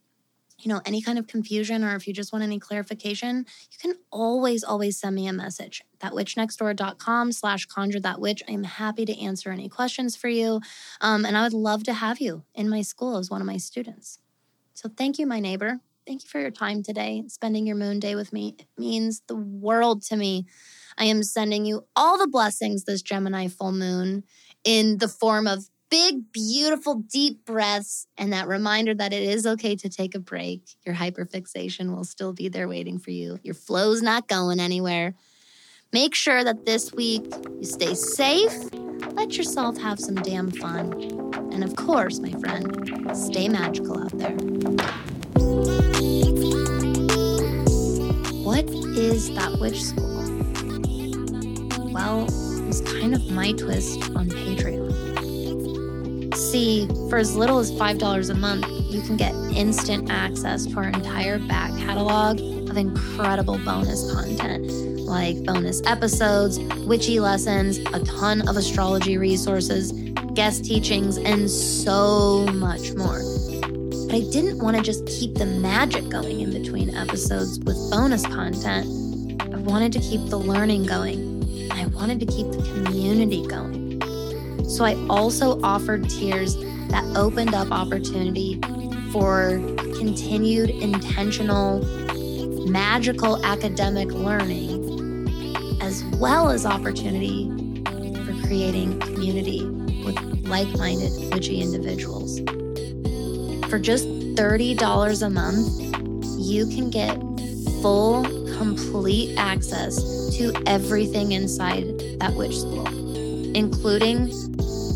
you 0.59 0.69
know, 0.69 0.81
any 0.87 1.03
kind 1.03 1.19
of 1.19 1.27
confusion 1.27 1.85
or 1.85 1.95
if 1.97 2.07
you 2.07 2.15
just 2.15 2.33
want 2.33 2.43
any 2.43 2.59
clarification, 2.59 3.47
you 3.71 3.79
can 3.81 3.95
always, 4.11 4.65
always 4.65 4.99
send 4.99 5.15
me 5.15 5.27
a 5.27 5.33
message. 5.33 5.83
Thatwitchnextdoor.com 6.01 7.33
slash 7.33 7.67
conjure 7.67 8.01
that 8.01 8.21
witch. 8.21 8.43
I'm 8.49 8.65
happy 8.65 9.05
to 9.05 9.21
answer 9.21 9.51
any 9.51 9.69
questions 9.69 10.17
for 10.17 10.29
you. 10.29 10.61
Um, 11.01 11.25
and 11.25 11.37
I 11.37 11.43
would 11.43 11.53
love 11.53 11.85
to 11.85 11.93
have 11.93 12.21
you 12.21 12.45
in 12.55 12.69
my 12.69 12.83
school 12.83 13.19
as 13.19 13.31
one 13.31 13.41
of 13.41 13.47
my 13.47 13.59
students. 13.59 14.19
So 14.75 14.89
thank 14.89 15.19
you, 15.19 15.27
my 15.27 15.41
neighbor. 15.41 15.81
Thank 16.07 16.23
you 16.23 16.29
for 16.29 16.41
your 16.41 16.53
time 16.53 16.83
today, 16.83 17.25
spending 17.27 17.67
your 17.67 17.77
moon 17.77 17.99
day 17.99 18.15
with 18.15 18.33
me. 18.33 18.55
It 18.59 18.69
means 18.79 19.23
the 19.27 19.35
world 19.35 20.03
to 20.03 20.17
me. 20.17 20.47
I 20.97 21.07
am 21.07 21.23
sending 21.23 21.67
you 21.67 21.85
all 21.97 22.17
the 22.17 22.29
blessings 22.29 22.85
this 22.85 23.03
Gemini 23.03 23.49
full 23.49 23.73
moon 23.73 24.23
in 24.65 24.99
the 24.99 25.09
form 25.09 25.47
of 25.47 25.69
big, 25.97 26.31
beautiful, 26.31 26.97
deep 27.11 27.47
breaths 27.47 28.07
and 28.19 28.35
that 28.35 28.47
reminder 28.47 28.93
that 28.93 29.15
it 29.15 29.23
is 29.23 29.47
okay 29.47 29.75
to 29.75 29.89
take 29.89 30.15
a 30.15 30.19
break. 30.19 30.61
Your 30.85 30.95
hyperfixation 30.95 31.97
will 31.97 32.05
still 32.05 32.35
be 32.35 32.51
there 32.51 32.69
waiting 32.69 32.99
for 32.99 33.13
you. 33.13 33.39
Your 33.43 33.55
flow's 33.55 34.03
not 34.03 34.29
going 34.29 34.61
anywhere. 34.61 35.15
Make 35.95 36.15
sure 36.15 36.45
that 36.45 36.67
this 36.67 36.93
week 36.93 37.25
you 37.59 37.65
stay 37.65 37.95
safe, 37.95 38.53
let 39.13 39.39
yourself 39.39 39.79
have 39.79 39.99
some 39.99 40.17
damn 40.17 40.51
fun. 40.51 40.93
And 41.51 41.65
of 41.65 41.75
course, 41.77 42.19
my 42.19 42.33
friend, 42.33 43.17
stay 43.17 43.49
magical 43.49 43.99
out 43.99 44.19
there. 44.19 44.37
What 48.45 48.69
is 48.99 49.35
that 49.35 49.57
witch 49.59 49.83
school? 49.83 50.13
Well, 51.91 52.27
it's 52.69 52.83
kind 52.83 53.15
of 53.15 53.31
my 53.31 53.53
twist 53.53 54.03
on 54.11 54.29
Patreon 54.29 54.76
see, 56.51 56.87
for 57.11 57.19
as 57.19 57.37
little 57.37 57.59
as 57.59 57.73
$5 57.73 58.31
a 58.31 58.35
month, 58.35 58.67
you 58.91 59.03
can 59.03 59.17
get 59.17 59.35
instant 59.55 60.11
access 60.11 60.67
to 60.67 60.77
our 60.77 60.89
entire 60.89 61.39
back 61.39 61.71
catalog 61.79 62.41
of 62.71 62.77
incredible 62.77 63.59
bonus 63.59 64.13
content 64.13 64.71
like 65.07 65.43
bonus 65.45 65.83
episodes, 65.87 66.59
witchy 66.87 67.21
lessons, 67.21 67.79
a 67.79 68.01
ton 68.05 68.47
of 68.49 68.57
astrology 68.57 69.17
resources, 69.17 69.93
guest 70.35 70.65
teachings, 70.65 71.17
and 71.17 71.49
so 71.51 72.45
much 72.55 72.93
more. 72.95 73.21
But 74.07 74.15
I 74.15 74.21
didn't 74.33 74.59
want 74.59 74.77
to 74.77 74.83
just 74.83 75.07
keep 75.07 75.35
the 75.35 75.47
magic 75.47 76.09
going 76.09 76.41
in 76.41 76.53
between 76.53 76.95
episodes 76.95 77.59
with 77.61 77.77
bonus 77.91 78.27
content. 78.27 78.87
I 79.43 79.59
wanted 79.59 79.93
to 79.93 80.01
keep 80.01 80.29
the 80.29 80.39
learning 80.39 80.87
going. 80.87 81.71
I 81.73 81.87
wanted 81.87 82.21
to 82.21 82.27
keep 82.27 82.51
the 82.51 82.63
community 82.63 83.47
going. 83.47 83.86
So 84.69 84.85
I 84.85 84.95
also 85.09 85.61
offered 85.63 86.09
tiers 86.11 86.57
that 86.89 87.05
opened 87.17 87.55
up 87.55 87.71
opportunity 87.71 88.61
for 89.13 89.61
continued 89.97 90.71
intentional, 90.71 91.83
magical 92.69 93.45
academic 93.45 94.09
learning, 94.09 95.29
as 95.81 96.05
well 96.19 96.51
as 96.51 96.67
opportunity 96.67 97.49
for 97.85 98.47
creating 98.47 98.99
community 99.01 99.65
with 100.05 100.19
like 100.47 100.69
minded 100.77 101.13
witchy 101.33 101.61
individuals. 101.61 102.41
For 103.71 103.79
just 103.79 104.07
$30 104.07 105.23
a 105.23 105.31
month, 105.31 105.81
you 106.39 106.67
can 106.67 106.91
get 106.91 107.17
full, 107.81 108.25
complete 108.59 109.37
access 109.39 109.97
to 110.37 110.53
everything 110.67 111.33
inside 111.33 111.99
that 112.19 112.35
witch 112.35 112.59
school, 112.59 112.87
including 113.57 114.31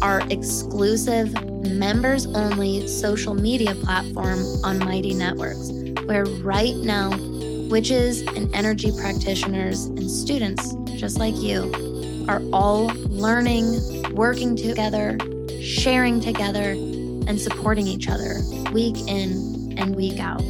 our 0.02 0.20
exclusive 0.30 1.32
members 1.66 2.26
only 2.26 2.86
social 2.86 3.34
media 3.34 3.74
platform 3.76 4.40
on 4.64 4.78
Mighty 4.78 5.14
Networks, 5.14 5.70
where 6.04 6.24
right 6.24 6.76
now, 6.76 7.10
witches 7.68 8.22
and 8.22 8.52
energy 8.54 8.92
practitioners 8.98 9.84
and 9.84 10.10
students 10.10 10.74
just 10.96 11.18
like 11.18 11.36
you 11.36 11.72
are 12.28 12.42
all 12.52 12.86
learning, 13.08 14.12
working 14.14 14.56
together, 14.56 15.16
sharing 15.62 16.20
together, 16.20 16.72
and 16.72 17.40
supporting 17.40 17.86
each 17.86 18.08
other 18.08 18.40
week 18.72 18.96
in 19.06 19.74
and 19.78 19.94
week 19.94 20.18
out. 20.18 20.42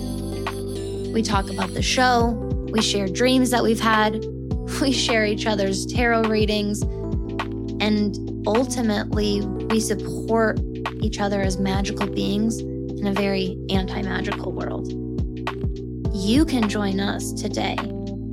We 1.13 1.23
talk 1.23 1.51
about 1.51 1.75
the 1.75 1.83
show, 1.83 2.31
we 2.73 2.81
share 2.81 3.09
dreams 3.09 3.51
that 3.51 3.63
we've 3.63 3.81
had, 3.81 4.25
we 4.81 4.93
share 4.93 5.27
each 5.27 5.47
other's 5.47 5.87
tarot 5.87 6.23
readings, 6.23 6.83
and 7.83 8.30
ultimately, 8.47 9.41
we 9.43 9.81
support 9.81 10.59
each 11.01 11.21
other 11.21 11.41
as 11.41 11.59
magical 11.59 12.07
beings 12.07 12.59
in 12.61 13.07
a 13.07 13.13
very 13.13 13.59
anti 13.71 14.03
magical 14.03 14.53
world. 14.53 14.93
You 16.15 16.45
can 16.45 16.69
join 16.69 17.01
us 17.01 17.33
today 17.33 17.77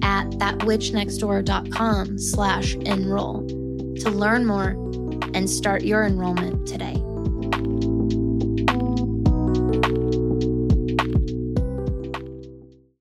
at 0.01 0.29
thatwitchnextdoor.com 0.31 2.17
slash 2.17 2.75
enroll 2.75 3.47
to 3.47 4.09
learn 4.09 4.45
more 4.45 4.71
and 5.33 5.49
start 5.49 5.83
your 5.83 6.03
enrollment 6.03 6.67
today. 6.67 7.01